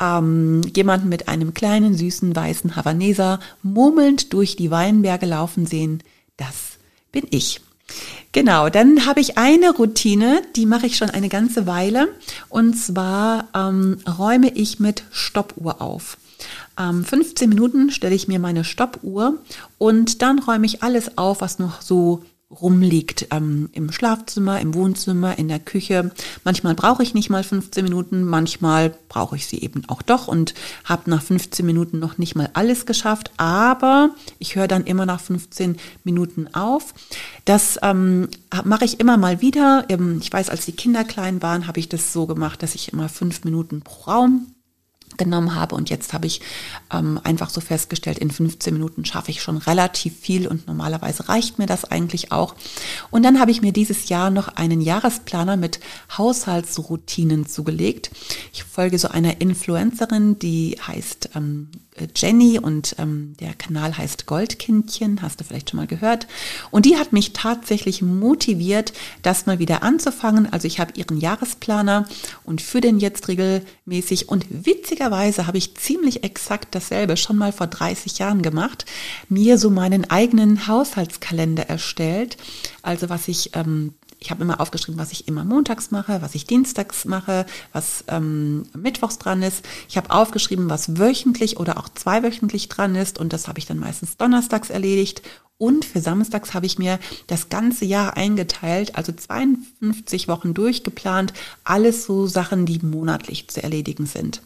ähm, 0.00 0.62
jemanden 0.74 1.08
mit 1.08 1.28
einem 1.28 1.54
kleinen, 1.54 1.96
süßen, 1.96 2.34
weißen 2.34 2.76
Havaneser 2.76 3.40
murmelnd 3.62 4.32
durch 4.32 4.56
die 4.56 4.70
Weinberge 4.70 5.26
laufen 5.26 5.66
sehen. 5.66 6.02
Das 6.36 6.78
bin 7.12 7.26
ich. 7.30 7.60
Genau, 8.32 8.68
dann 8.68 9.06
habe 9.06 9.20
ich 9.20 9.36
eine 9.36 9.72
Routine, 9.72 10.42
die 10.54 10.64
mache 10.64 10.86
ich 10.86 10.96
schon 10.96 11.10
eine 11.10 11.28
ganze 11.28 11.66
Weile. 11.66 12.08
Und 12.48 12.74
zwar 12.74 13.48
ähm, 13.54 13.98
räume 14.06 14.50
ich 14.54 14.78
mit 14.78 15.02
Stoppuhr 15.10 15.82
auf. 15.82 16.16
Ähm, 16.78 17.04
15 17.04 17.48
Minuten 17.48 17.90
stelle 17.90 18.14
ich 18.14 18.28
mir 18.28 18.38
meine 18.38 18.64
Stoppuhr 18.64 19.34
und 19.78 20.22
dann 20.22 20.38
räume 20.38 20.66
ich 20.66 20.82
alles 20.82 21.18
auf, 21.18 21.40
was 21.40 21.58
noch 21.58 21.82
so 21.82 22.22
rumliegt 22.50 23.28
ähm, 23.30 23.68
im 23.72 23.92
Schlafzimmer, 23.92 24.60
im 24.60 24.74
Wohnzimmer, 24.74 25.38
in 25.38 25.48
der 25.48 25.60
Küche. 25.60 26.10
Manchmal 26.42 26.74
brauche 26.74 27.02
ich 27.02 27.14
nicht 27.14 27.30
mal 27.30 27.44
15 27.44 27.84
Minuten, 27.84 28.24
manchmal 28.24 28.94
brauche 29.08 29.36
ich 29.36 29.46
sie 29.46 29.60
eben 29.62 29.88
auch 29.88 30.02
doch 30.02 30.26
und 30.26 30.54
habe 30.84 31.08
nach 31.10 31.22
15 31.22 31.64
Minuten 31.64 32.00
noch 32.00 32.18
nicht 32.18 32.34
mal 32.34 32.50
alles 32.54 32.86
geschafft, 32.86 33.30
aber 33.36 34.10
ich 34.38 34.56
höre 34.56 34.68
dann 34.68 34.84
immer 34.84 35.06
nach 35.06 35.20
15 35.20 35.76
Minuten 36.02 36.52
auf. 36.52 36.92
Das 37.44 37.78
ähm, 37.82 38.28
mache 38.64 38.84
ich 38.84 38.98
immer 38.98 39.16
mal 39.16 39.40
wieder. 39.40 39.86
Ich 40.20 40.32
weiß, 40.32 40.50
als 40.50 40.66
die 40.66 40.72
Kinder 40.72 41.04
klein 41.04 41.42
waren, 41.42 41.66
habe 41.66 41.78
ich 41.78 41.88
das 41.88 42.12
so 42.12 42.26
gemacht, 42.26 42.62
dass 42.62 42.74
ich 42.74 42.92
immer 42.92 43.08
fünf 43.08 43.44
Minuten 43.44 43.82
pro 43.82 44.10
Raum 44.10 44.46
genommen 45.16 45.54
habe. 45.54 45.74
Und 45.74 45.90
jetzt 45.90 46.12
habe 46.12 46.26
ich 46.26 46.40
ähm, 46.92 47.20
einfach 47.24 47.50
so 47.50 47.60
festgestellt, 47.60 48.18
in 48.18 48.30
15 48.30 48.72
Minuten 48.72 49.04
schaffe 49.04 49.30
ich 49.30 49.42
schon 49.42 49.58
relativ 49.58 50.18
viel 50.18 50.46
und 50.46 50.66
normalerweise 50.66 51.28
reicht 51.28 51.58
mir 51.58 51.66
das 51.66 51.84
eigentlich 51.84 52.32
auch. 52.32 52.54
Und 53.10 53.22
dann 53.22 53.40
habe 53.40 53.50
ich 53.50 53.62
mir 53.62 53.72
dieses 53.72 54.08
Jahr 54.08 54.30
noch 54.30 54.48
einen 54.48 54.80
Jahresplaner 54.80 55.56
mit 55.56 55.80
Haushaltsroutinen 56.16 57.46
zugelegt. 57.46 58.10
Ich 58.52 58.64
folge 58.64 58.98
so 58.98 59.08
einer 59.08 59.40
Influencerin, 59.40 60.38
die 60.38 60.78
heißt 60.86 61.30
ähm, 61.34 61.68
Jenny 62.14 62.58
und 62.58 62.94
ähm, 62.98 63.34
der 63.40 63.54
Kanal 63.54 63.96
heißt 63.96 64.26
Goldkindchen, 64.26 65.22
hast 65.22 65.40
du 65.40 65.44
vielleicht 65.44 65.70
schon 65.70 65.78
mal 65.78 65.86
gehört. 65.86 66.26
Und 66.70 66.86
die 66.86 66.96
hat 66.96 67.12
mich 67.12 67.32
tatsächlich 67.32 68.00
motiviert, 68.00 68.92
das 69.22 69.46
mal 69.46 69.58
wieder 69.58 69.82
anzufangen. 69.82 70.52
Also 70.52 70.66
ich 70.66 70.80
habe 70.80 70.92
ihren 70.94 71.18
Jahresplaner 71.18 72.08
und 72.44 72.62
für 72.62 72.80
den 72.80 73.00
jetzt 73.00 73.28
regelmäßig 73.28 74.28
und 74.28 74.46
witzigerweise 74.48 75.46
habe 75.46 75.58
ich 75.58 75.74
ziemlich 75.74 76.24
exakt 76.24 76.74
dasselbe 76.74 77.16
schon 77.16 77.36
mal 77.36 77.52
vor 77.52 77.66
30 77.66 78.18
Jahren 78.18 78.42
gemacht, 78.42 78.86
mir 79.28 79.58
so 79.58 79.70
meinen 79.70 80.08
eigenen 80.08 80.66
Haushaltskalender 80.66 81.68
erstellt. 81.68 82.36
Also 82.82 83.08
was 83.08 83.28
ich 83.28 83.50
ähm, 83.54 83.94
ich 84.20 84.30
habe 84.30 84.42
immer 84.42 84.60
aufgeschrieben, 84.60 85.00
was 85.00 85.12
ich 85.12 85.26
immer 85.28 85.44
montags 85.44 85.90
mache, 85.90 86.20
was 86.20 86.34
ich 86.34 86.46
dienstags 86.46 87.06
mache, 87.06 87.46
was 87.72 88.04
ähm, 88.08 88.66
mittwochs 88.76 89.18
dran 89.18 89.42
ist. 89.42 89.64
Ich 89.88 89.96
habe 89.96 90.10
aufgeschrieben, 90.10 90.68
was 90.68 90.98
wöchentlich 90.98 91.58
oder 91.58 91.78
auch 91.78 91.88
zweiwöchentlich 91.88 92.68
dran 92.68 92.94
ist 92.94 93.18
und 93.18 93.32
das 93.32 93.48
habe 93.48 93.58
ich 93.58 93.66
dann 93.66 93.78
meistens 93.78 94.18
donnerstags 94.18 94.68
erledigt. 94.68 95.22
Und 95.56 95.84
für 95.84 96.00
samstags 96.00 96.54
habe 96.54 96.64
ich 96.64 96.78
mir 96.78 96.98
das 97.26 97.50
ganze 97.50 97.84
Jahr 97.84 98.16
eingeteilt, 98.16 98.96
also 98.96 99.12
52 99.12 100.28
Wochen 100.28 100.54
durchgeplant, 100.54 101.34
alles 101.64 102.04
so 102.04 102.26
Sachen, 102.26 102.64
die 102.64 102.78
monatlich 102.78 103.48
zu 103.48 103.62
erledigen 103.62 104.06
sind. 104.06 104.40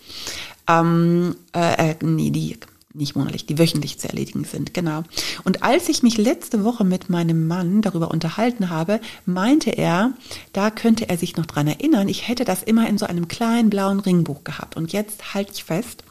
Ähm, 0.69 1.37
äh, 1.55 1.91
äh 1.91 1.95
nee, 2.03 2.31
die 2.31 2.59
nicht 2.95 3.17
monatlich, 3.17 3.47
die 3.47 3.59
wöchentlich 3.59 3.99
zu 3.99 4.09
erledigen 4.09 4.45
sind, 4.45 4.73
genau. 4.73 5.03
Und 5.43 5.63
als 5.63 5.89
ich 5.89 6.03
mich 6.03 6.17
letzte 6.17 6.65
Woche 6.65 6.85
mit 6.85 7.11
meinem 7.11 7.47
Mann 7.47 7.83
darüber 7.83 8.11
unterhalten 8.11 8.71
habe, 8.71 9.01
meinte 9.27 9.71
er, 9.71 10.13
da 10.53 10.71
könnte 10.71 11.09
er 11.09 11.19
sich 11.19 11.37
noch 11.37 11.47
dran 11.47 11.67
erinnern, 11.67 12.09
ich 12.09 12.29
hätte 12.29 12.45
das 12.45 12.63
immer 12.63 12.89
in 12.89 12.97
so 12.97 13.07
einem 13.07 13.27
kleinen 13.27 13.69
blauen 13.69 14.01
Ringbuch 14.01 14.45
gehabt. 14.45 14.77
Und 14.77 14.93
jetzt 14.93 15.35
halte 15.35 15.53
ich 15.53 15.65
fest, 15.65 16.05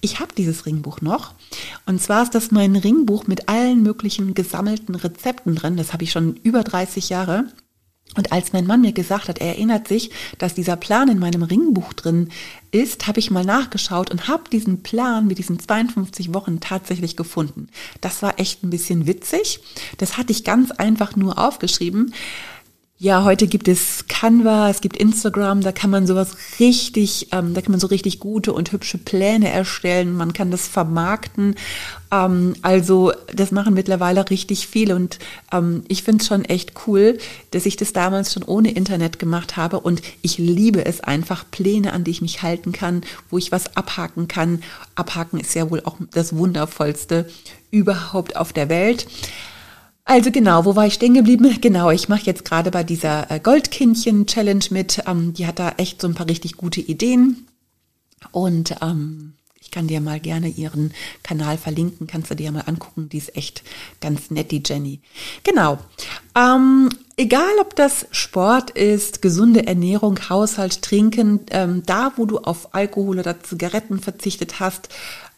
ich 0.00 0.18
habe 0.18 0.34
dieses 0.36 0.64
Ringbuch 0.64 1.02
noch. 1.02 1.34
Und 1.86 2.00
zwar 2.00 2.22
ist 2.22 2.34
das 2.34 2.50
mein 2.50 2.74
Ringbuch 2.74 3.26
mit 3.26 3.48
allen 3.48 3.82
möglichen 3.82 4.32
gesammelten 4.34 4.94
Rezepten 4.94 5.54
drin. 5.54 5.76
Das 5.76 5.92
habe 5.92 6.04
ich 6.04 6.10
schon 6.10 6.36
über 6.42 6.64
30 6.64 7.10
Jahre. 7.10 7.44
Und 8.16 8.32
als 8.32 8.52
mein 8.52 8.66
Mann 8.66 8.80
mir 8.80 8.92
gesagt 8.92 9.28
hat, 9.28 9.38
er 9.38 9.48
erinnert 9.48 9.86
sich, 9.86 10.10
dass 10.38 10.54
dieser 10.54 10.76
Plan 10.76 11.08
in 11.08 11.18
meinem 11.18 11.42
Ringbuch 11.42 11.92
drin 11.92 12.30
ist, 12.72 13.06
habe 13.06 13.20
ich 13.20 13.30
mal 13.30 13.44
nachgeschaut 13.44 14.10
und 14.10 14.26
habe 14.26 14.44
diesen 14.50 14.82
Plan 14.82 15.26
mit 15.26 15.38
diesen 15.38 15.58
52 15.58 16.34
Wochen 16.34 16.60
tatsächlich 16.60 17.16
gefunden. 17.16 17.68
Das 18.00 18.22
war 18.22 18.38
echt 18.40 18.64
ein 18.64 18.70
bisschen 18.70 19.06
witzig. 19.06 19.60
Das 19.98 20.16
hatte 20.16 20.32
ich 20.32 20.44
ganz 20.44 20.72
einfach 20.72 21.14
nur 21.14 21.38
aufgeschrieben. 21.38 22.12
Ja, 23.02 23.24
heute 23.24 23.46
gibt 23.46 23.66
es 23.66 24.04
Canva, 24.08 24.68
es 24.68 24.82
gibt 24.82 24.98
Instagram, 24.98 25.62
da 25.62 25.72
kann 25.72 25.88
man 25.88 26.06
sowas 26.06 26.36
richtig, 26.58 27.28
ähm, 27.32 27.54
da 27.54 27.62
kann 27.62 27.70
man 27.70 27.80
so 27.80 27.86
richtig 27.86 28.20
gute 28.20 28.52
und 28.52 28.72
hübsche 28.72 28.98
Pläne 28.98 29.48
erstellen, 29.48 30.12
man 30.12 30.34
kann 30.34 30.50
das 30.50 30.68
vermarkten. 30.68 31.54
Ähm, 32.12 32.56
also 32.60 33.14
das 33.34 33.52
machen 33.52 33.72
mittlerweile 33.72 34.28
richtig 34.28 34.66
viele 34.66 34.96
und 34.96 35.18
ähm, 35.50 35.82
ich 35.88 36.02
finde 36.02 36.20
es 36.20 36.28
schon 36.28 36.44
echt 36.44 36.74
cool, 36.86 37.16
dass 37.52 37.64
ich 37.64 37.78
das 37.78 37.94
damals 37.94 38.34
schon 38.34 38.42
ohne 38.42 38.70
Internet 38.72 39.18
gemacht 39.18 39.56
habe 39.56 39.80
und 39.80 40.02
ich 40.20 40.36
liebe 40.36 40.84
es 40.84 41.00
einfach, 41.00 41.46
Pläne, 41.50 41.94
an 41.94 42.04
die 42.04 42.10
ich 42.10 42.20
mich 42.20 42.42
halten 42.42 42.72
kann, 42.72 43.00
wo 43.30 43.38
ich 43.38 43.50
was 43.50 43.78
abhaken 43.78 44.28
kann. 44.28 44.62
Abhaken 44.94 45.40
ist 45.40 45.54
ja 45.54 45.70
wohl 45.70 45.80
auch 45.86 45.96
das 46.12 46.36
Wundervollste 46.36 47.30
überhaupt 47.70 48.36
auf 48.36 48.52
der 48.52 48.68
Welt. 48.68 49.06
Also 50.10 50.32
genau, 50.32 50.64
wo 50.64 50.74
war 50.74 50.86
ich 50.86 50.94
stehen 50.94 51.14
geblieben? 51.14 51.56
Genau, 51.60 51.92
ich 51.92 52.08
mache 52.08 52.24
jetzt 52.24 52.44
gerade 52.44 52.72
bei 52.72 52.82
dieser 52.82 53.30
äh, 53.30 53.38
Goldkindchen-Challenge 53.38 54.64
mit. 54.70 55.04
Ähm, 55.06 55.34
die 55.34 55.46
hat 55.46 55.60
da 55.60 55.74
echt 55.76 56.00
so 56.00 56.08
ein 56.08 56.14
paar 56.14 56.28
richtig 56.28 56.56
gute 56.56 56.80
Ideen. 56.80 57.46
Und 58.32 58.74
ähm, 58.82 59.34
ich 59.60 59.70
kann 59.70 59.86
dir 59.86 60.00
mal 60.00 60.18
gerne 60.18 60.48
ihren 60.48 60.92
Kanal 61.22 61.58
verlinken, 61.58 62.08
kannst 62.08 62.28
du 62.28 62.34
dir 62.34 62.50
mal 62.50 62.64
angucken. 62.66 63.08
Die 63.08 63.18
ist 63.18 63.36
echt 63.36 63.62
ganz 64.00 64.32
nett, 64.32 64.50
die 64.50 64.64
Jenny. 64.66 65.00
Genau. 65.44 65.78
Ähm, 66.36 66.88
egal, 67.16 67.52
ob 67.60 67.76
das 67.76 68.08
Sport 68.10 68.70
ist, 68.70 69.22
gesunde 69.22 69.68
Ernährung, 69.68 70.18
Haushalt, 70.28 70.82
Trinken, 70.82 71.46
ähm, 71.52 71.84
da, 71.86 72.14
wo 72.16 72.26
du 72.26 72.38
auf 72.38 72.74
Alkohol 72.74 73.20
oder 73.20 73.44
Zigaretten 73.44 74.00
verzichtet 74.00 74.58
hast, 74.58 74.88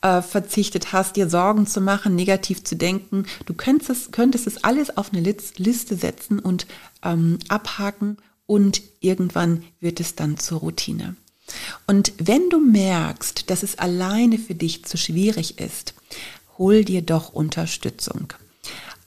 äh, 0.03 0.21
verzichtet 0.23 0.93
hast, 0.93 1.17
dir 1.17 1.29
Sorgen 1.29 1.67
zu 1.67 1.81
machen, 1.81 2.15
negativ 2.15 2.65
zu 2.65 2.77
denken. 2.77 3.27
Du 3.47 3.55
könntest 3.55 3.91
es, 3.91 4.11
könntest 4.11 4.47
es 4.47 4.63
alles 4.65 4.97
auf 4.97 5.13
eine 5.13 5.23
Liste 5.57 5.97
setzen 5.97 6.39
und 6.39 6.67
ähm, 7.03 7.39
abhaken 7.49 8.19
und 8.47 8.83
irgendwann 9.01 9.65
wird 9.81 10.01
es 10.01 10.15
dann 10.15 10.39
zur 10.39 10.61
Routine. 10.61 11.17
Und 11.87 12.13
wenn 12.19 12.51
du 12.51 12.61
merkst, 12.61 13.51
dass 13.51 13.63
es 13.63 13.79
alleine 13.79 14.39
für 14.39 14.55
dich 14.55 14.85
zu 14.85 14.97
schwierig 14.97 15.59
ist, 15.59 15.95
hol 16.59 16.85
dir 16.85 17.03
doch 17.03 17.33
Unterstützung. 17.33 18.33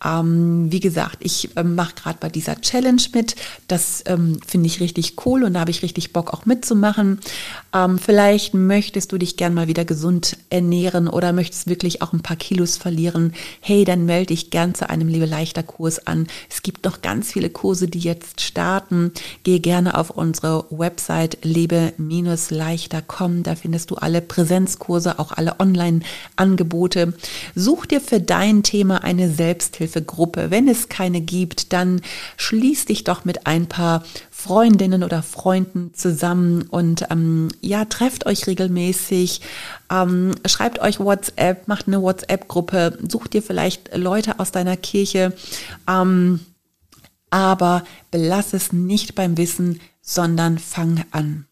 Ähm, 0.04 0.72
wie 0.72 0.82
gesagt, 0.82 1.18
ich 1.22 1.50
ähm, 1.56 1.76
mache 1.76 1.96
gerade 1.96 2.18
bei 2.20 2.30
dieser 2.30 2.60
Challenge 2.60 3.02
mit. 3.14 3.36
Das 3.68 4.04
ähm, 4.08 4.40
finde 4.46 4.68
ich 4.68 4.82
richtig 4.82 5.26
cool 5.26 5.44
und 5.44 5.54
da 5.54 5.62
habe 5.62 5.72
ich 5.72 5.84
richtig 5.84 6.14
Bock 6.14 6.34
auch 6.34 6.46
mitzumachen. 6.46 7.20
Ähm, 7.74 7.98
vielleicht 7.98 8.54
möchtest 8.54 9.12
du 9.12 9.18
dich 9.18 9.38
gern 9.38 9.54
mal 9.54 9.68
wieder 9.68 9.86
gesund 9.86 10.38
ernähren 10.50 11.08
oder 11.08 11.34
möchtest 11.34 11.68
wirklich 11.68 12.02
auch 12.02 12.14
ein 12.14 12.22
paar 12.22 12.36
Kilos 12.36 12.78
verlieren. 12.78 13.34
Hey, 13.62 13.86
dann 13.86 14.06
melde 14.06 14.28
dich 14.28 14.50
gern 14.50 14.76
zu 14.76 14.90
einem 14.90 15.08
Liebe 15.08 15.26
leichter 15.26 15.64
Kurs 15.64 16.06
an. 16.06 16.28
Es 16.50 16.62
gibt 16.62 16.86
noch 16.86 17.02
ganz 17.02 17.32
viele 17.32 17.50
Kurse, 17.50 17.88
die 17.88 18.00
jetzt 18.00 18.42
starten. 18.42 19.12
Geh 19.44 19.60
gerne 19.60 19.98
auf 19.98 20.10
unsere 20.10 20.66
Website 20.70 21.38
lebe-leichter.com. 21.44 23.44
Da 23.44 23.56
findest 23.56 23.92
du 23.92 23.96
alle 23.96 24.22
Präsenzkurse, 24.22 25.20
auch 25.20 25.32
alle 25.32 25.60
Online-Angebote. 25.60 27.14
Such 27.56 27.86
dir 27.86 28.02
für 28.02 28.20
dein 28.20 28.64
Thema 28.64 29.04
eine 29.04 29.32
Selbsthilfe 29.32 29.85
Selbsthilfegruppe. 29.86 30.52
Wenn 30.52 30.68
es 30.68 30.90
keine 30.90 31.22
gibt, 31.22 31.74
dann 31.74 32.02
schließ 32.38 32.86
dich 32.86 33.04
doch 33.04 33.26
mit 33.26 33.48
ein 33.48 33.68
paar 33.68 34.04
Freundinnen 34.30 35.04
oder 35.04 35.24
Freunden 35.24 35.94
zusammen 35.94 36.64
und 36.64 37.06
ähm, 37.10 37.50
ja, 37.62 37.86
trefft 37.86 38.26
euch 38.26 38.48
regelmäßig, 38.48 39.42
ähm, 39.92 40.32
schreibt 40.46 40.80
euch 40.80 41.00
WhatsApp, 41.00 41.68
macht 41.68 41.88
eine 41.88 42.02
WhatsApp-Gruppe, 42.02 42.98
sucht 43.08 43.34
dir 43.34 43.42
vielleicht 43.42 43.96
Leute 43.96 44.40
aus 44.40 44.52
deiner 44.52 44.78
Kirche, 44.78 45.34
ähm, 45.88 46.42
aber 47.30 47.84
belass 48.12 48.54
es 48.54 48.72
nicht 48.72 49.16
beim 49.16 49.38
Wissen, 49.38 49.80
sondern 50.02 50.60
fang 50.60 51.04
an. 51.12 51.48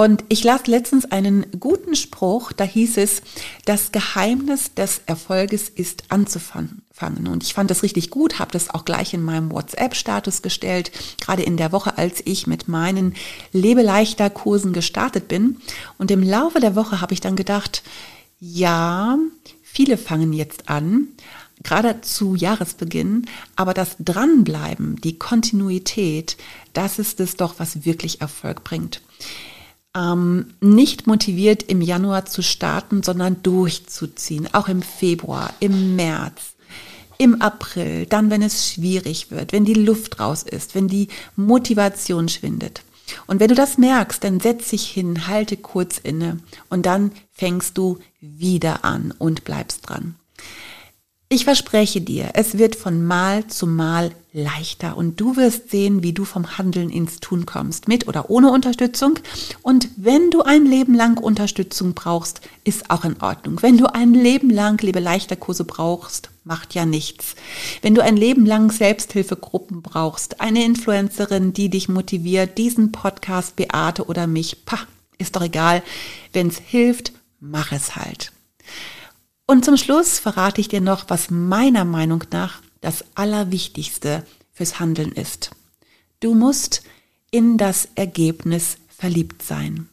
Und 0.00 0.24
ich 0.30 0.44
las 0.44 0.66
letztens 0.66 1.12
einen 1.12 1.44
guten 1.60 1.94
Spruch, 1.94 2.52
da 2.52 2.64
hieß 2.64 2.96
es, 2.96 3.20
das 3.66 3.92
Geheimnis 3.92 4.72
des 4.72 5.02
Erfolges 5.04 5.68
ist 5.68 6.04
anzufangen. 6.08 7.28
Und 7.28 7.42
ich 7.42 7.52
fand 7.52 7.70
das 7.70 7.82
richtig 7.82 8.08
gut, 8.08 8.38
habe 8.38 8.50
das 8.50 8.70
auch 8.70 8.86
gleich 8.86 9.12
in 9.12 9.22
meinem 9.22 9.52
WhatsApp-Status 9.52 10.40
gestellt, 10.40 10.90
gerade 11.20 11.42
in 11.42 11.58
der 11.58 11.70
Woche, 11.70 11.98
als 11.98 12.22
ich 12.24 12.46
mit 12.46 12.66
meinen 12.66 13.12
Lebeleichter 13.52 14.30
Kursen 14.30 14.72
gestartet 14.72 15.28
bin. 15.28 15.58
Und 15.98 16.10
im 16.10 16.22
Laufe 16.22 16.60
der 16.60 16.76
Woche 16.76 17.02
habe 17.02 17.12
ich 17.12 17.20
dann 17.20 17.36
gedacht, 17.36 17.82
ja, 18.40 19.18
viele 19.62 19.98
fangen 19.98 20.32
jetzt 20.32 20.70
an, 20.70 21.08
gerade 21.62 22.00
zu 22.00 22.34
Jahresbeginn, 22.36 23.26
aber 23.54 23.74
das 23.74 23.96
Dranbleiben, 23.98 24.98
die 25.02 25.18
Kontinuität, 25.18 26.38
das 26.72 26.98
ist 26.98 27.20
es 27.20 27.36
doch, 27.36 27.56
was 27.58 27.84
wirklich 27.84 28.22
Erfolg 28.22 28.64
bringt 28.64 29.02
ähm, 29.96 30.54
nicht 30.60 31.06
motiviert 31.06 31.62
im 31.64 31.80
Januar 31.80 32.26
zu 32.26 32.42
starten, 32.42 33.02
sondern 33.02 33.42
durchzuziehen, 33.42 34.48
auch 34.52 34.68
im 34.68 34.82
Februar, 34.82 35.52
im 35.60 35.96
März, 35.96 36.54
im 37.18 37.42
April, 37.42 38.06
dann 38.06 38.30
wenn 38.30 38.42
es 38.42 38.72
schwierig 38.72 39.30
wird, 39.30 39.52
wenn 39.52 39.64
die 39.64 39.74
Luft 39.74 40.20
raus 40.20 40.42
ist, 40.42 40.74
wenn 40.74 40.88
die 40.88 41.08
Motivation 41.36 42.28
schwindet. 42.28 42.82
Und 43.26 43.40
wenn 43.40 43.48
du 43.48 43.54
das 43.54 43.76
merkst, 43.76 44.22
dann 44.22 44.40
setz 44.40 44.70
dich 44.70 44.86
hin, 44.88 45.26
halte 45.26 45.56
kurz 45.56 45.98
inne 45.98 46.38
und 46.68 46.86
dann 46.86 47.10
fängst 47.32 47.76
du 47.76 47.98
wieder 48.20 48.84
an 48.84 49.12
und 49.18 49.44
bleibst 49.44 49.88
dran. 49.88 50.14
Ich 51.32 51.44
verspreche 51.44 52.00
dir, 52.00 52.30
es 52.34 52.58
wird 52.58 52.74
von 52.74 53.04
Mal 53.04 53.46
zu 53.46 53.68
Mal 53.68 54.10
leichter 54.32 54.96
und 54.96 55.20
du 55.20 55.36
wirst 55.36 55.70
sehen, 55.70 56.02
wie 56.02 56.12
du 56.12 56.24
vom 56.24 56.58
Handeln 56.58 56.90
ins 56.90 57.20
Tun 57.20 57.46
kommst, 57.46 57.86
mit 57.86 58.08
oder 58.08 58.30
ohne 58.30 58.50
Unterstützung. 58.50 59.16
Und 59.62 59.90
wenn 59.94 60.32
du 60.32 60.42
ein 60.42 60.66
Leben 60.66 60.92
lang 60.92 61.18
Unterstützung 61.18 61.94
brauchst, 61.94 62.40
ist 62.64 62.90
auch 62.90 63.04
in 63.04 63.22
Ordnung. 63.22 63.62
Wenn 63.62 63.78
du 63.78 63.86
ein 63.86 64.12
Leben 64.12 64.50
lang 64.50 64.82
Lebe 64.82 64.98
leichter 64.98 65.36
Kurse 65.36 65.62
brauchst, 65.62 66.30
macht 66.42 66.74
ja 66.74 66.84
nichts. 66.84 67.36
Wenn 67.80 67.94
du 67.94 68.02
ein 68.02 68.16
Leben 68.16 68.44
lang 68.44 68.72
Selbsthilfegruppen 68.72 69.82
brauchst, 69.82 70.40
eine 70.40 70.64
Influencerin, 70.64 71.52
die 71.52 71.68
dich 71.68 71.88
motiviert, 71.88 72.58
diesen 72.58 72.90
Podcast, 72.90 73.54
Beate 73.54 74.06
oder 74.06 74.26
mich, 74.26 74.64
pah, 74.64 74.80
ist 75.16 75.36
doch 75.36 75.42
egal. 75.42 75.84
Wenn 76.32 76.48
es 76.48 76.58
hilft, 76.58 77.12
mach 77.38 77.70
es 77.70 77.94
halt. 77.94 78.32
Und 79.50 79.64
zum 79.64 79.76
Schluss 79.76 80.20
verrate 80.20 80.60
ich 80.60 80.68
dir 80.68 80.80
noch, 80.80 81.06
was 81.08 81.28
meiner 81.28 81.84
Meinung 81.84 82.22
nach 82.30 82.62
das 82.80 83.04
Allerwichtigste 83.16 84.24
fürs 84.52 84.78
Handeln 84.78 85.10
ist. 85.10 85.50
Du 86.20 86.34
musst 86.34 86.84
in 87.32 87.58
das 87.58 87.88
Ergebnis 87.96 88.76
verliebt 88.88 89.42
sein. 89.42 89.88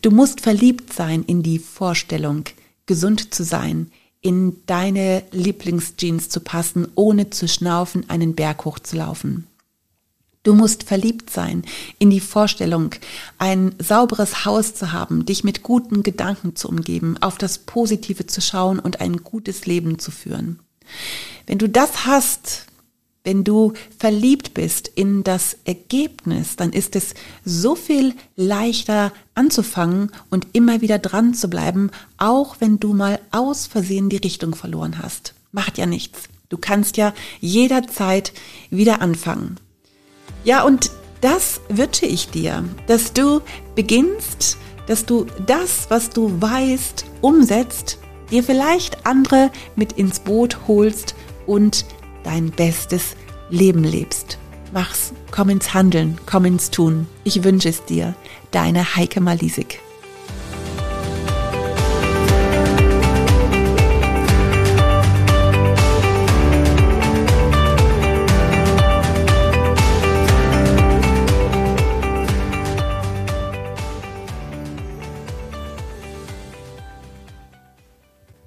Du 0.00 0.10
musst 0.10 0.40
verliebt 0.40 0.94
sein 0.94 1.22
in 1.22 1.42
die 1.42 1.58
Vorstellung, 1.58 2.44
gesund 2.86 3.34
zu 3.34 3.44
sein, 3.44 3.90
in 4.22 4.56
deine 4.64 5.22
Lieblingsjeans 5.32 6.30
zu 6.30 6.40
passen, 6.40 6.88
ohne 6.94 7.28
zu 7.28 7.46
schnaufen, 7.46 8.08
einen 8.08 8.34
Berg 8.34 8.64
hochzulaufen. 8.64 9.46
Du 10.48 10.54
musst 10.54 10.84
verliebt 10.84 11.28
sein 11.28 11.62
in 11.98 12.08
die 12.08 12.20
Vorstellung, 12.20 12.94
ein 13.36 13.74
sauberes 13.78 14.46
Haus 14.46 14.74
zu 14.74 14.92
haben, 14.92 15.26
dich 15.26 15.44
mit 15.44 15.62
guten 15.62 16.02
Gedanken 16.02 16.56
zu 16.56 16.70
umgeben, 16.70 17.18
auf 17.20 17.36
das 17.36 17.58
Positive 17.58 18.26
zu 18.26 18.40
schauen 18.40 18.78
und 18.78 19.02
ein 19.02 19.18
gutes 19.18 19.66
Leben 19.66 19.98
zu 19.98 20.10
führen. 20.10 20.58
Wenn 21.46 21.58
du 21.58 21.68
das 21.68 22.06
hast, 22.06 22.64
wenn 23.24 23.44
du 23.44 23.74
verliebt 23.98 24.54
bist 24.54 24.88
in 24.88 25.22
das 25.22 25.54
Ergebnis, 25.66 26.56
dann 26.56 26.72
ist 26.72 26.96
es 26.96 27.12
so 27.44 27.74
viel 27.74 28.14
leichter 28.34 29.12
anzufangen 29.34 30.12
und 30.30 30.46
immer 30.54 30.80
wieder 30.80 30.98
dran 30.98 31.34
zu 31.34 31.50
bleiben, 31.50 31.90
auch 32.16 32.56
wenn 32.58 32.80
du 32.80 32.94
mal 32.94 33.20
aus 33.32 33.66
Versehen 33.66 34.08
die 34.08 34.16
Richtung 34.16 34.54
verloren 34.54 34.98
hast. 35.02 35.34
Macht 35.52 35.76
ja 35.76 35.84
nichts. 35.84 36.20
Du 36.48 36.56
kannst 36.56 36.96
ja 36.96 37.12
jederzeit 37.38 38.32
wieder 38.70 39.02
anfangen. 39.02 39.60
Ja, 40.44 40.62
und 40.62 40.90
das 41.20 41.60
wünsche 41.68 42.06
ich 42.06 42.30
dir, 42.30 42.64
dass 42.86 43.12
du 43.12 43.40
beginnst, 43.74 44.56
dass 44.86 45.04
du 45.04 45.26
das, 45.46 45.90
was 45.90 46.10
du 46.10 46.40
weißt, 46.40 47.04
umsetzt, 47.20 47.98
dir 48.30 48.42
vielleicht 48.42 49.06
andere 49.06 49.50
mit 49.76 49.92
ins 49.92 50.20
Boot 50.20 50.58
holst 50.68 51.14
und 51.46 51.84
dein 52.24 52.50
bestes 52.50 53.16
Leben 53.50 53.84
lebst. 53.84 54.38
Mach's, 54.72 55.12
komm 55.30 55.48
ins 55.50 55.72
Handeln, 55.74 56.18
komm 56.26 56.44
ins 56.44 56.70
Tun. 56.70 57.06
Ich 57.24 57.42
wünsche 57.42 57.70
es 57.70 57.84
dir. 57.84 58.14
Deine 58.50 58.96
Heike 58.96 59.20
Malisik. 59.20 59.80